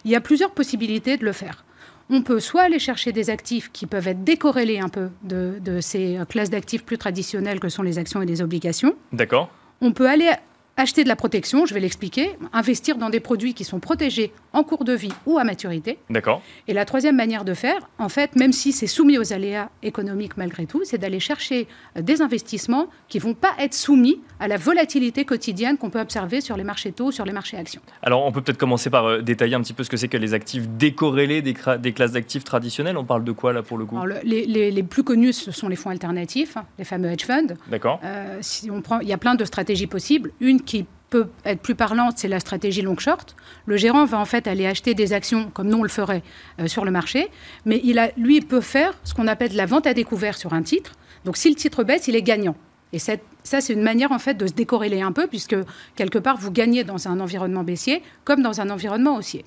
Il 0.05 0.11
y 0.11 0.15
a 0.15 0.21
plusieurs 0.21 0.51
possibilités 0.51 1.17
de 1.17 1.25
le 1.25 1.31
faire. 1.31 1.63
On 2.09 2.21
peut 2.21 2.39
soit 2.39 2.63
aller 2.63 2.79
chercher 2.79 3.13
des 3.13 3.29
actifs 3.29 3.71
qui 3.71 3.85
peuvent 3.85 4.07
être 4.07 4.23
décorrélés 4.23 4.79
un 4.79 4.89
peu 4.89 5.09
de, 5.23 5.79
ces 5.79 6.19
classes 6.27 6.49
d'actifs 6.49 6.83
plus 6.83 6.97
traditionnelles 6.97 7.59
que 7.59 7.69
sont 7.69 7.83
les 7.83 7.97
actions 7.97 8.21
et 8.21 8.25
les 8.25 8.41
obligations. 8.41 8.95
D'accord. 9.13 9.49
On 9.79 9.93
peut 9.93 10.09
aller 10.09 10.29
acheter 10.77 11.03
de 11.03 11.09
la 11.09 11.15
protection, 11.15 11.65
je 11.65 11.73
vais 11.73 11.79
l'expliquer, 11.79 12.31
investir 12.53 12.97
dans 12.97 13.09
des 13.09 13.19
produits 13.19 13.53
qui 13.53 13.63
sont 13.63 13.79
protégés 13.79 14.31
en 14.53 14.63
cours 14.63 14.83
de 14.83 14.93
vie 14.93 15.11
ou 15.25 15.37
à 15.37 15.43
maturité. 15.43 15.99
D'accord. 16.09 16.41
Et 16.67 16.73
la 16.73 16.85
troisième 16.85 17.15
manière 17.15 17.45
de 17.45 17.53
faire, 17.53 17.89
en 17.99 18.09
fait, 18.09 18.35
même 18.35 18.51
si 18.51 18.71
c'est 18.71 18.87
soumis 18.87 19.17
aux 19.17 19.33
aléas 19.33 19.69
économiques 19.83 20.37
malgré 20.37 20.65
tout, 20.65 20.81
c'est 20.83 20.97
d'aller 20.97 21.19
chercher 21.19 21.67
euh, 21.97 22.01
des 22.01 22.21
investissements 22.21 22.87
qui 23.09 23.17
ne 23.17 23.23
vont 23.23 23.33
pas 23.33 23.53
être 23.59 23.73
soumis 23.73 24.19
à 24.39 24.47
la 24.47 24.57
volatilité 24.57 25.25
quotidienne 25.25 25.77
qu'on 25.77 25.89
peut 25.89 25.99
observer 25.99 26.41
sur 26.41 26.57
les 26.57 26.63
marchés 26.63 26.91
taux, 26.91 27.11
sur 27.11 27.25
les 27.25 27.33
marchés 27.33 27.57
actions. 27.57 27.81
Alors, 28.01 28.25
on 28.25 28.31
peut 28.31 28.41
peut-être 28.41 28.57
commencer 28.57 28.89
par 28.89 29.05
euh, 29.05 29.21
détailler 29.21 29.55
un 29.55 29.61
petit 29.61 29.73
peu 29.73 29.83
ce 29.83 29.89
que 29.89 29.97
c'est 29.97 30.07
que 30.07 30.17
les 30.17 30.33
actifs 30.33 30.67
décorrélés 30.67 31.41
des, 31.41 31.55
des 31.79 31.93
classes 31.93 32.13
d'actifs 32.13 32.43
traditionnelles. 32.43 32.97
On 32.97 33.05
parle 33.05 33.23
de 33.23 33.31
quoi 33.31 33.53
là 33.53 33.61
pour 33.61 33.77
le 33.77 33.85
coup? 33.85 33.97
Les, 34.23 34.83
plus 34.83 35.03
connus, 35.03 35.33
ce 35.33 35.51
sont 35.51 35.67
les 35.67 35.75
fonds 35.75 35.91
alternatifs, 35.91 36.57
hein, 36.57 36.65
les 36.79 36.85
fameux 36.85 37.09
hedge 37.09 37.25
funds. 37.25 37.55
D'accord. 37.69 37.99
Euh, 38.03 38.39
si 38.41 38.71
on 38.71 38.81
prend, 38.81 38.99
il 38.99 39.07
y 39.07 39.13
a 39.13 39.17
plein 39.17 39.35
de 39.35 39.45
stratégies 39.45 39.87
possibles. 39.87 40.31
Une 40.39 40.60
qui 40.61 40.85
peut 41.09 41.27
être 41.45 41.59
plus 41.59 41.75
parlante, 41.75 42.17
c'est 42.17 42.27
la 42.27 42.39
stratégie 42.39 42.81
long 42.81 42.97
short. 42.97 43.35
Le 43.65 43.77
gérant 43.77 44.05
va 44.05 44.17
en 44.17 44.25
fait 44.25 44.47
aller 44.47 44.65
acheter 44.65 44.93
des 44.93 45.13
actions 45.13 45.51
comme 45.53 45.67
nous 45.67 45.79
on 45.79 45.83
le 45.83 45.89
ferait 45.89 46.23
euh, 46.59 46.67
sur 46.67 46.85
le 46.85 46.91
marché, 46.91 47.29
mais 47.65 47.81
il 47.83 47.99
a, 47.99 48.11
lui 48.17 48.41
peut 48.41 48.61
faire 48.61 48.93
ce 49.03 49.13
qu'on 49.13 49.27
appelle 49.27 49.55
la 49.55 49.65
vente 49.65 49.85
à 49.85 49.93
découvert 49.93 50.37
sur 50.37 50.53
un 50.53 50.63
titre. 50.63 50.93
Donc 51.25 51.37
si 51.37 51.49
le 51.49 51.55
titre 51.55 51.83
baisse, 51.83 52.07
il 52.07 52.15
est 52.15 52.21
gagnant. 52.21 52.55
Et 52.93 52.99
ça, 52.99 53.15
c'est 53.43 53.73
une 53.73 53.83
manière 53.83 54.11
en 54.11 54.19
fait 54.19 54.33
de 54.33 54.47
se 54.47 54.53
décorréler 54.53 55.01
un 55.01 55.11
peu, 55.11 55.27
puisque 55.27 55.55
quelque 55.95 56.19
part 56.19 56.37
vous 56.37 56.51
gagnez 56.51 56.83
dans 56.83 57.07
un 57.07 57.19
environnement 57.19 57.63
baissier 57.63 58.03
comme 58.25 58.41
dans 58.41 58.59
un 58.59 58.69
environnement 58.69 59.15
haussier. 59.15 59.45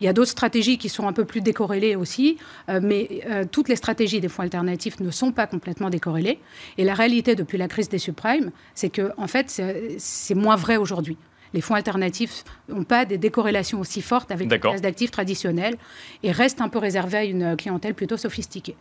Il 0.00 0.06
y 0.06 0.08
a 0.08 0.12
d'autres 0.12 0.30
stratégies 0.30 0.78
qui 0.78 0.88
sont 0.88 1.06
un 1.06 1.12
peu 1.12 1.24
plus 1.24 1.40
décorrélées 1.40 1.94
aussi, 1.94 2.38
euh, 2.68 2.80
mais 2.82 3.22
euh, 3.28 3.44
toutes 3.50 3.68
les 3.68 3.76
stratégies 3.76 4.20
des 4.20 4.28
fonds 4.28 4.42
alternatifs 4.42 4.98
ne 5.00 5.10
sont 5.10 5.32
pas 5.32 5.46
complètement 5.46 5.90
décorrélées. 5.90 6.38
Et 6.78 6.84
la 6.84 6.94
réalité 6.94 7.34
depuis 7.34 7.58
la 7.58 7.68
crise 7.68 7.88
des 7.88 7.98
subprimes, 7.98 8.50
c'est 8.74 8.90
que 8.90 9.12
en 9.16 9.26
fait, 9.26 9.62
c'est 9.98 10.34
moins 10.34 10.56
vrai 10.56 10.76
aujourd'hui. 10.76 11.16
Les 11.52 11.60
fonds 11.60 11.74
alternatifs 11.74 12.44
n'ont 12.68 12.84
pas 12.84 13.04
des 13.04 13.18
décorrélations 13.18 13.80
aussi 13.80 14.02
fortes 14.02 14.30
avec 14.30 14.50
les 14.50 14.58
classes 14.60 14.80
d'actifs 14.80 15.10
traditionnelles 15.10 15.76
et 16.22 16.30
restent 16.30 16.60
un 16.60 16.68
peu 16.68 16.78
réservés 16.78 17.18
à 17.18 17.24
une 17.24 17.56
clientèle 17.56 17.94
plutôt 17.94 18.16
sophistiquée. 18.16 18.76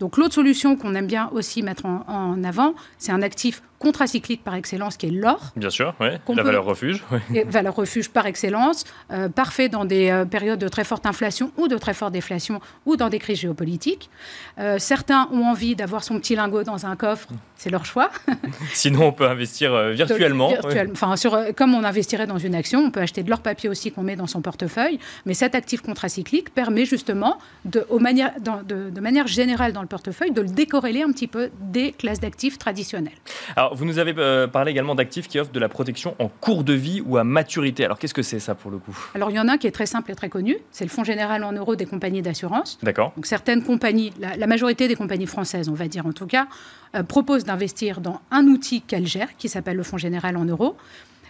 Donc 0.00 0.16
l'autre 0.16 0.34
solution 0.34 0.76
qu'on 0.76 0.94
aime 0.94 1.06
bien 1.06 1.28
aussi 1.32 1.62
mettre 1.62 1.86
en 1.86 2.42
avant, 2.44 2.74
c'est 2.98 3.12
un 3.12 3.22
actif 3.22 3.62
contracyclique 3.78 4.42
par 4.42 4.54
excellence 4.54 4.96
qui 4.96 5.06
est 5.06 5.10
l'or. 5.10 5.52
Bien 5.56 5.70
sûr, 5.70 5.94
oui. 6.00 6.08
la 6.34 6.42
valeur 6.42 6.64
refuge. 6.64 7.04
Valeur 7.46 7.74
refuge 7.74 8.08
par 8.08 8.26
excellence, 8.26 8.84
euh, 9.12 9.28
parfait 9.28 9.68
dans 9.68 9.84
des 9.84 10.10
euh, 10.10 10.24
périodes 10.24 10.58
de 10.58 10.68
très 10.68 10.84
forte 10.84 11.06
inflation 11.06 11.52
ou 11.56 11.68
de 11.68 11.76
très 11.76 11.94
forte 11.94 12.12
déflation 12.12 12.60
ou 12.86 12.96
dans 12.96 13.08
des 13.08 13.18
crises 13.18 13.40
géopolitiques. 13.40 14.10
Euh, 14.58 14.78
certains 14.78 15.28
ont 15.32 15.44
envie 15.44 15.76
d'avoir 15.76 16.04
son 16.04 16.18
petit 16.18 16.34
lingot 16.34 16.62
dans 16.62 16.86
un 16.86 16.96
coffre, 16.96 17.28
c'est 17.56 17.70
leur 17.70 17.84
choix. 17.84 18.10
Sinon, 18.72 19.08
on 19.08 19.12
peut 19.12 19.28
investir 19.28 19.90
virtuellement. 19.90 20.52
Enfin, 20.92 21.16
sur, 21.16 21.38
comme 21.54 21.74
on 21.74 21.84
investirait 21.84 22.26
dans 22.26 22.38
une 22.38 22.54
action, 22.54 22.80
on 22.80 22.90
peut 22.90 23.00
acheter 23.00 23.22
de 23.22 23.30
l'or 23.30 23.40
papier 23.40 23.68
aussi 23.68 23.92
qu'on 23.92 24.02
met 24.02 24.16
dans 24.16 24.26
son 24.26 24.40
portefeuille, 24.40 24.98
mais 25.26 25.34
cet 25.34 25.54
actif 25.54 25.82
contracyclique 25.82 26.54
permet 26.54 26.86
justement, 26.86 27.38
de 27.64 29.00
manière 29.00 29.26
générale 29.26 29.72
dans 29.76 29.82
le 29.82 29.88
portefeuille, 29.88 30.32
de 30.32 30.40
le 30.40 30.48
décorréler 30.48 31.02
un 31.02 31.12
petit 31.12 31.26
peu 31.26 31.50
des 31.60 31.92
classes 31.92 32.18
d'actifs 32.18 32.56
traditionnelles. 32.56 33.12
Alors, 33.56 33.74
vous 33.74 33.84
nous 33.84 33.98
avez 33.98 34.14
euh, 34.16 34.46
parlé 34.46 34.70
également 34.70 34.94
d'actifs 34.94 35.28
qui 35.28 35.38
offrent 35.38 35.52
de 35.52 35.60
la 35.60 35.68
protection 35.68 36.16
en 36.18 36.28
cours 36.28 36.64
de 36.64 36.72
vie 36.72 37.02
ou 37.04 37.18
à 37.18 37.24
maturité. 37.24 37.84
Alors, 37.84 37.98
qu'est-ce 37.98 38.14
que 38.14 38.22
c'est 38.22 38.40
ça 38.40 38.54
pour 38.54 38.70
le 38.70 38.78
coup? 38.78 38.96
Alors, 39.14 39.30
il 39.30 39.36
y 39.36 39.38
en 39.38 39.48
a 39.48 39.52
un 39.52 39.58
qui 39.58 39.66
est 39.66 39.72
très 39.72 39.84
simple 39.84 40.10
et 40.10 40.14
très 40.14 40.30
connu. 40.30 40.56
C'est 40.72 40.84
le 40.84 40.90
Fonds 40.90 41.04
général 41.04 41.44
en 41.44 41.52
euros 41.52 41.76
des 41.76 41.84
compagnies 41.84 42.22
d'assurance. 42.22 42.78
D'accord. 42.82 43.12
Donc, 43.16 43.26
certaines 43.26 43.62
compagnies, 43.62 44.14
la, 44.18 44.46
majorité 44.46 44.88
des 44.88 44.96
compagnies 44.96 45.26
françaises, 45.26 45.68
on 45.68 45.74
va 45.74 45.88
dire 45.88 46.06
en 46.06 46.12
tout 46.12 46.26
cas, 46.26 46.48
euh, 46.94 47.02
proposent 47.02 47.44
d'investir 47.44 48.00
dans 48.00 48.20
un 48.30 48.46
outil 48.46 48.80
qu'elles 48.80 49.06
gèrent 49.06 49.36
qui 49.36 49.50
s'appelle 49.50 49.76
le 49.76 49.82
Fonds 49.82 49.98
général 49.98 50.38
en 50.38 50.46
euros. 50.46 50.76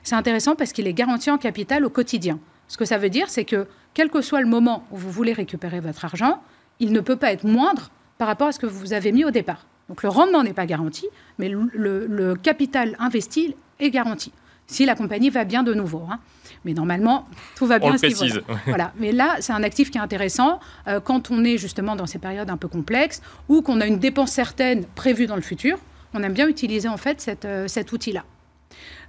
C'est 0.04 0.14
intéressant 0.14 0.54
parce 0.54 0.72
qu'il 0.72 0.86
est 0.86 0.94
garanti 0.94 1.32
en 1.32 1.38
capital 1.38 1.84
au 1.84 1.90
quotidien. 1.90 2.38
Ce 2.68 2.76
que 2.76 2.84
ça 2.84 2.96
veut 2.96 3.10
dire, 3.10 3.28
c'est 3.28 3.44
que 3.44 3.66
quel 3.92 4.08
que 4.08 4.20
soit 4.20 4.40
le 4.40 4.46
moment 4.46 4.84
où 4.92 4.96
vous 4.96 5.10
voulez 5.10 5.32
récupérer 5.32 5.80
votre 5.80 6.04
argent, 6.04 6.40
il 6.78 6.92
ne 6.92 7.00
peut 7.00 7.16
pas 7.16 7.32
être 7.32 7.44
moindre 7.44 7.90
par 8.18 8.28
rapport 8.28 8.48
à 8.48 8.52
ce 8.52 8.58
que 8.58 8.66
vous 8.66 8.92
avez 8.92 9.12
mis 9.12 9.24
au 9.24 9.30
départ. 9.30 9.66
Donc 9.88 10.02
le 10.02 10.08
rendement 10.08 10.42
n'est 10.42 10.52
pas 10.52 10.66
garanti, 10.66 11.06
mais 11.38 11.48
le, 11.48 12.34
capital 12.34 12.96
investi 12.98 13.54
est 13.78 13.90
garanti. 13.90 14.32
Si 14.66 14.84
la 14.84 14.96
compagnie 14.96 15.30
va 15.30 15.44
bien 15.44 15.62
de 15.62 15.74
nouveau. 15.74 16.02
Hein. 16.10 16.18
Mais 16.64 16.74
normalement, 16.74 17.28
tout 17.54 17.66
va 17.66 17.78
bien. 17.78 17.90
On 17.90 17.92
le 17.92 17.98
précise. 17.98 18.40
Voilà. 18.66 18.92
Mais 18.98 19.12
là, 19.12 19.36
c'est 19.38 19.52
un 19.52 19.62
actif 19.62 19.92
qui 19.92 19.98
est 19.98 20.00
intéressant 20.00 20.58
euh, 20.88 20.98
quand 20.98 21.30
on 21.30 21.44
est 21.44 21.56
justement 21.56 21.94
dans 21.94 22.06
ces 22.06 22.18
périodes 22.18 22.50
un 22.50 22.56
peu 22.56 22.66
complexes 22.66 23.22
ou 23.48 23.62
qu'on 23.62 23.80
a 23.80 23.86
une 23.86 24.00
dépense 24.00 24.32
certaine 24.32 24.84
prévue 24.84 25.26
dans 25.26 25.36
le 25.36 25.42
futur. 25.42 25.78
On 26.14 26.22
aime 26.24 26.32
bien 26.32 26.48
utiliser 26.48 26.88
en 26.88 26.96
fait 26.96 27.38
euh, 27.44 27.68
cet 27.68 27.92
outil-là. 27.92 28.24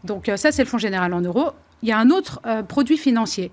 Donc 0.04 0.30
euh, 0.30 0.38
ça, 0.38 0.52
c'est 0.52 0.62
le 0.62 0.70
Fonds 0.70 0.78
général 0.78 1.12
en 1.16 1.22
euros. 1.22 1.54
Il 1.82 1.90
y 1.90 1.92
a 1.92 1.98
un 1.98 2.10
autre 2.10 2.42
produit 2.68 2.98
financier 2.98 3.52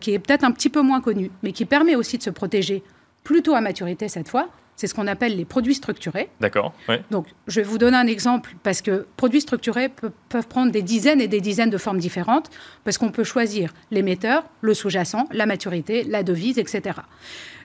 qui 0.00 0.14
est 0.14 0.18
peut-être 0.18 0.44
un 0.44 0.50
petit 0.50 0.70
peu 0.70 0.80
moins 0.80 1.02
connu, 1.02 1.30
mais 1.42 1.52
qui 1.52 1.66
permet 1.66 1.94
aussi 1.94 2.16
de 2.16 2.22
se 2.22 2.30
protéger 2.30 2.82
plutôt 3.22 3.54
à 3.54 3.60
maturité 3.60 4.08
cette 4.08 4.30
fois, 4.30 4.48
c'est 4.76 4.86
ce 4.86 4.94
qu'on 4.94 5.06
appelle 5.06 5.36
les 5.36 5.44
produits 5.44 5.74
structurés. 5.74 6.28
D'accord. 6.40 6.74
Donc, 7.10 7.26
je 7.46 7.60
vais 7.60 7.66
vous 7.66 7.78
donner 7.78 7.96
un 7.96 8.06
exemple 8.06 8.54
parce 8.62 8.82
que 8.82 9.06
produits 9.16 9.40
structurés 9.40 9.90
peuvent 10.28 10.46
prendre 10.46 10.70
des 10.70 10.82
dizaines 10.82 11.20
et 11.20 11.28
des 11.28 11.40
dizaines 11.40 11.70
de 11.70 11.78
formes 11.78 11.98
différentes 11.98 12.50
parce 12.84 12.98
qu'on 12.98 13.10
peut 13.10 13.24
choisir 13.24 13.72
l'émetteur, 13.90 14.44
le 14.60 14.74
sous-jacent, 14.74 15.26
la 15.32 15.46
maturité, 15.46 16.04
la 16.04 16.22
devise, 16.22 16.58
etc. 16.58 17.00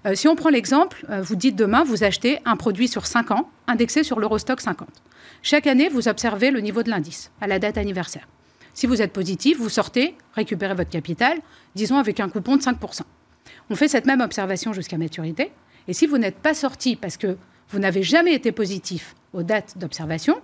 Euh, 0.06 0.16
si 0.16 0.28
on 0.28 0.36
prend 0.36 0.50
l'exemple, 0.50 1.06
euh, 1.10 1.22
vous 1.22 1.36
dites 1.36 1.56
demain, 1.56 1.84
vous 1.84 2.04
achetez 2.04 2.40
un 2.46 2.56
produit 2.56 2.88
sur 2.88 3.06
5 3.06 3.32
ans 3.32 3.50
indexé 3.68 4.04
sur 4.04 4.20
l'Eurostock 4.20 4.62
50. 4.62 4.88
Chaque 5.44 5.68
année, 5.68 5.90
vous 5.90 6.08
observez 6.08 6.50
le 6.50 6.62
niveau 6.62 6.82
de 6.82 6.90
l'indice 6.90 7.32
à 7.42 7.48
la 7.48 7.60
date 7.60 7.78
anniversaire. 7.78 8.28
Si 8.74 8.88
vous 8.88 9.02
êtes 9.02 9.12
positif, 9.12 9.58
vous 9.58 9.70
sortez, 9.70 10.16
récupérez 10.34 10.76
votre 10.76 10.90
capital, 10.90 11.38
disons 11.76 11.98
avec 11.98 12.20
un 12.20 12.30
coupon 12.30 12.56
de 12.56 12.62
5%. 12.62 13.02
On 13.70 13.76
fait 13.76 13.88
cette 13.88 14.06
même 14.06 14.22
observation 14.22 14.72
jusqu'à 14.74 14.98
maturité. 14.98 15.52
Et 15.88 15.94
si 15.94 16.08
vous 16.08 16.18
n'êtes 16.18 16.38
pas 16.38 16.54
sorti 16.54 16.96
parce 16.96 17.18
que 17.18 17.38
vous 17.70 17.80
n'avez 17.80 18.04
jamais 18.04 18.34
été 18.34 18.52
positif 18.52 19.16
aux 19.34 19.44
dates 19.44 19.78
d'observation, 19.78 20.42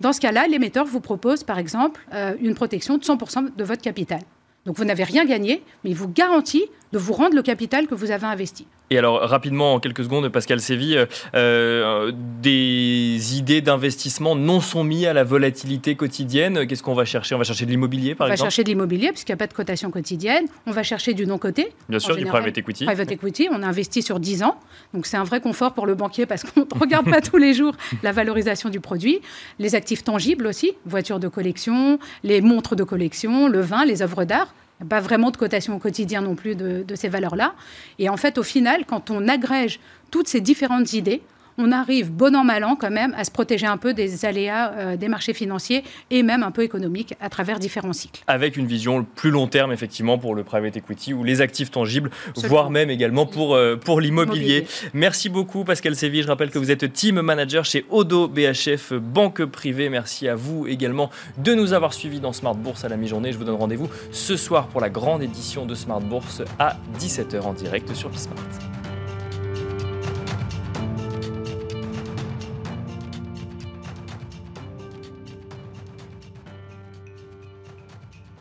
dans 0.00 0.12
ce 0.12 0.20
cas-là, 0.20 0.46
l'émetteur 0.46 0.86
vous 0.86 1.00
propose, 1.00 1.42
par 1.42 1.58
exemple, 1.58 2.00
euh, 2.14 2.36
une 2.40 2.54
protection 2.54 2.98
de 2.98 3.02
100% 3.02 3.56
de 3.56 3.64
votre 3.64 3.82
capital. 3.82 4.20
Donc 4.64 4.76
vous 4.76 4.84
n'avez 4.84 5.04
rien 5.04 5.24
gagné, 5.24 5.62
mais 5.82 5.90
il 5.90 5.96
vous 5.96 6.08
garantit 6.08 6.64
de 6.92 6.98
vous 6.98 7.12
rendre 7.12 7.34
le 7.34 7.42
capital 7.42 7.86
que 7.86 7.94
vous 7.94 8.10
avez 8.10 8.26
investi. 8.26 8.66
Et 8.90 8.96
alors, 8.96 9.20
rapidement, 9.20 9.74
en 9.74 9.80
quelques 9.80 10.04
secondes, 10.04 10.28
Pascal 10.30 10.60
Sévy, 10.60 10.96
euh, 10.96 11.04
euh, 11.34 12.12
des 12.40 13.36
idées 13.36 13.60
d'investissement 13.60 14.34
non 14.34 14.60
soumis 14.60 15.04
à 15.04 15.12
la 15.12 15.24
volatilité 15.24 15.94
quotidienne. 15.94 16.66
Qu'est-ce 16.66 16.82
qu'on 16.82 16.94
va 16.94 17.04
chercher? 17.04 17.34
On 17.34 17.38
va 17.38 17.44
chercher 17.44 17.66
de 17.66 17.70
l'immobilier, 17.70 18.14
par 18.14 18.28
exemple 18.28 18.40
On 18.40 18.44
va 18.44 18.50
chercher 18.50 18.64
de 18.64 18.68
l'immobilier, 18.70 19.08
puisqu'il 19.10 19.32
n'y 19.32 19.34
a 19.34 19.38
pas 19.38 19.46
de 19.46 19.52
cotation 19.52 19.90
quotidienne. 19.90 20.46
On 20.66 20.70
va 20.70 20.82
chercher 20.82 21.12
du 21.12 21.26
non-coté. 21.26 21.70
Bien 21.88 21.98
sûr, 21.98 22.16
du 22.16 22.24
private 22.24 22.56
equity. 22.56 22.86
Private 22.86 23.12
equity, 23.12 23.48
on 23.52 23.62
investit 23.62 24.00
sur 24.00 24.20
10 24.20 24.42
ans. 24.42 24.58
Donc, 24.94 25.04
c'est 25.04 25.18
un 25.18 25.24
vrai 25.24 25.42
confort 25.42 25.74
pour 25.74 25.84
le 25.84 25.94
banquier 25.94 26.24
parce 26.24 26.44
qu'on 26.44 26.60
ne 26.60 26.66
regarde 26.80 27.10
pas 27.10 27.20
tous 27.20 27.36
les 27.36 27.52
jours 27.52 27.74
la 28.02 28.12
valorisation 28.12 28.70
du 28.70 28.80
produit. 28.80 29.20
Les 29.58 29.74
actifs 29.74 30.02
tangibles 30.02 30.46
aussi, 30.46 30.72
voitures 30.86 31.20
de 31.20 31.28
collection, 31.28 31.98
les 32.24 32.40
montres 32.40 32.74
de 32.74 32.84
collection, 32.84 33.48
le 33.48 33.60
vin, 33.60 33.84
les 33.84 34.00
œuvres 34.00 34.24
d'art 34.24 34.54
pas 34.88 35.00
vraiment 35.00 35.30
de 35.30 35.36
cotation 35.36 35.74
au 35.76 35.78
quotidien 35.78 36.20
non 36.20 36.34
plus 36.34 36.54
de, 36.54 36.84
de 36.86 36.94
ces 36.94 37.08
valeurs-là. 37.08 37.54
Et 37.98 38.08
en 38.08 38.16
fait, 38.16 38.38
au 38.38 38.42
final, 38.42 38.84
quand 38.86 39.10
on 39.10 39.26
agrège 39.28 39.80
toutes 40.10 40.28
ces 40.28 40.40
différentes 40.40 40.92
idées, 40.92 41.22
on 41.58 41.72
arrive, 41.72 42.12
bon 42.12 42.34
an, 42.36 42.44
mal 42.44 42.64
an, 42.64 42.76
quand 42.76 42.90
même, 42.90 43.12
à 43.18 43.24
se 43.24 43.30
protéger 43.30 43.66
un 43.66 43.76
peu 43.76 43.92
des 43.92 44.24
aléas 44.24 44.72
euh, 44.72 44.96
des 44.96 45.08
marchés 45.08 45.34
financiers 45.34 45.82
et 46.10 46.22
même 46.22 46.42
un 46.44 46.52
peu 46.52 46.62
économiques 46.62 47.14
à 47.20 47.28
travers 47.28 47.58
différents 47.58 47.92
cycles. 47.92 48.22
Avec 48.28 48.56
une 48.56 48.66
vision 48.66 49.04
plus 49.16 49.30
long 49.30 49.48
terme, 49.48 49.72
effectivement, 49.72 50.18
pour 50.18 50.34
le 50.34 50.44
private 50.44 50.76
equity 50.76 51.12
ou 51.12 51.24
les 51.24 51.40
actifs 51.40 51.70
tangibles, 51.70 52.10
voire 52.36 52.70
même 52.70 52.90
également 52.90 53.26
pour, 53.26 53.56
euh, 53.56 53.76
pour 53.76 54.00
l'immobilier. 54.00 54.66
Merci 54.94 55.28
beaucoup, 55.28 55.64
Pascal 55.64 55.96
Séville. 55.96 56.22
Je 56.22 56.28
rappelle 56.28 56.50
que 56.50 56.58
vous 56.58 56.70
êtes 56.70 56.92
team 56.92 57.20
manager 57.20 57.64
chez 57.64 57.84
Odo 57.90 58.28
BHF 58.28 58.92
Banque 58.92 59.44
Privée. 59.44 59.88
Merci 59.88 60.28
à 60.28 60.36
vous 60.36 60.66
également 60.68 61.10
de 61.38 61.54
nous 61.54 61.72
avoir 61.72 61.92
suivis 61.92 62.20
dans 62.20 62.32
Smart 62.32 62.54
Bourse 62.54 62.84
à 62.84 62.88
la 62.88 62.96
mi-journée. 62.96 63.32
Je 63.32 63.38
vous 63.38 63.44
donne 63.44 63.56
rendez-vous 63.56 63.88
ce 64.12 64.36
soir 64.36 64.68
pour 64.68 64.80
la 64.80 64.90
grande 64.90 65.22
édition 65.22 65.66
de 65.66 65.74
Smart 65.74 66.00
Bourse 66.00 66.42
à 66.60 66.76
17h 66.98 67.40
en 67.42 67.52
direct 67.52 67.92
sur 67.94 68.10
Bismart. 68.10 68.77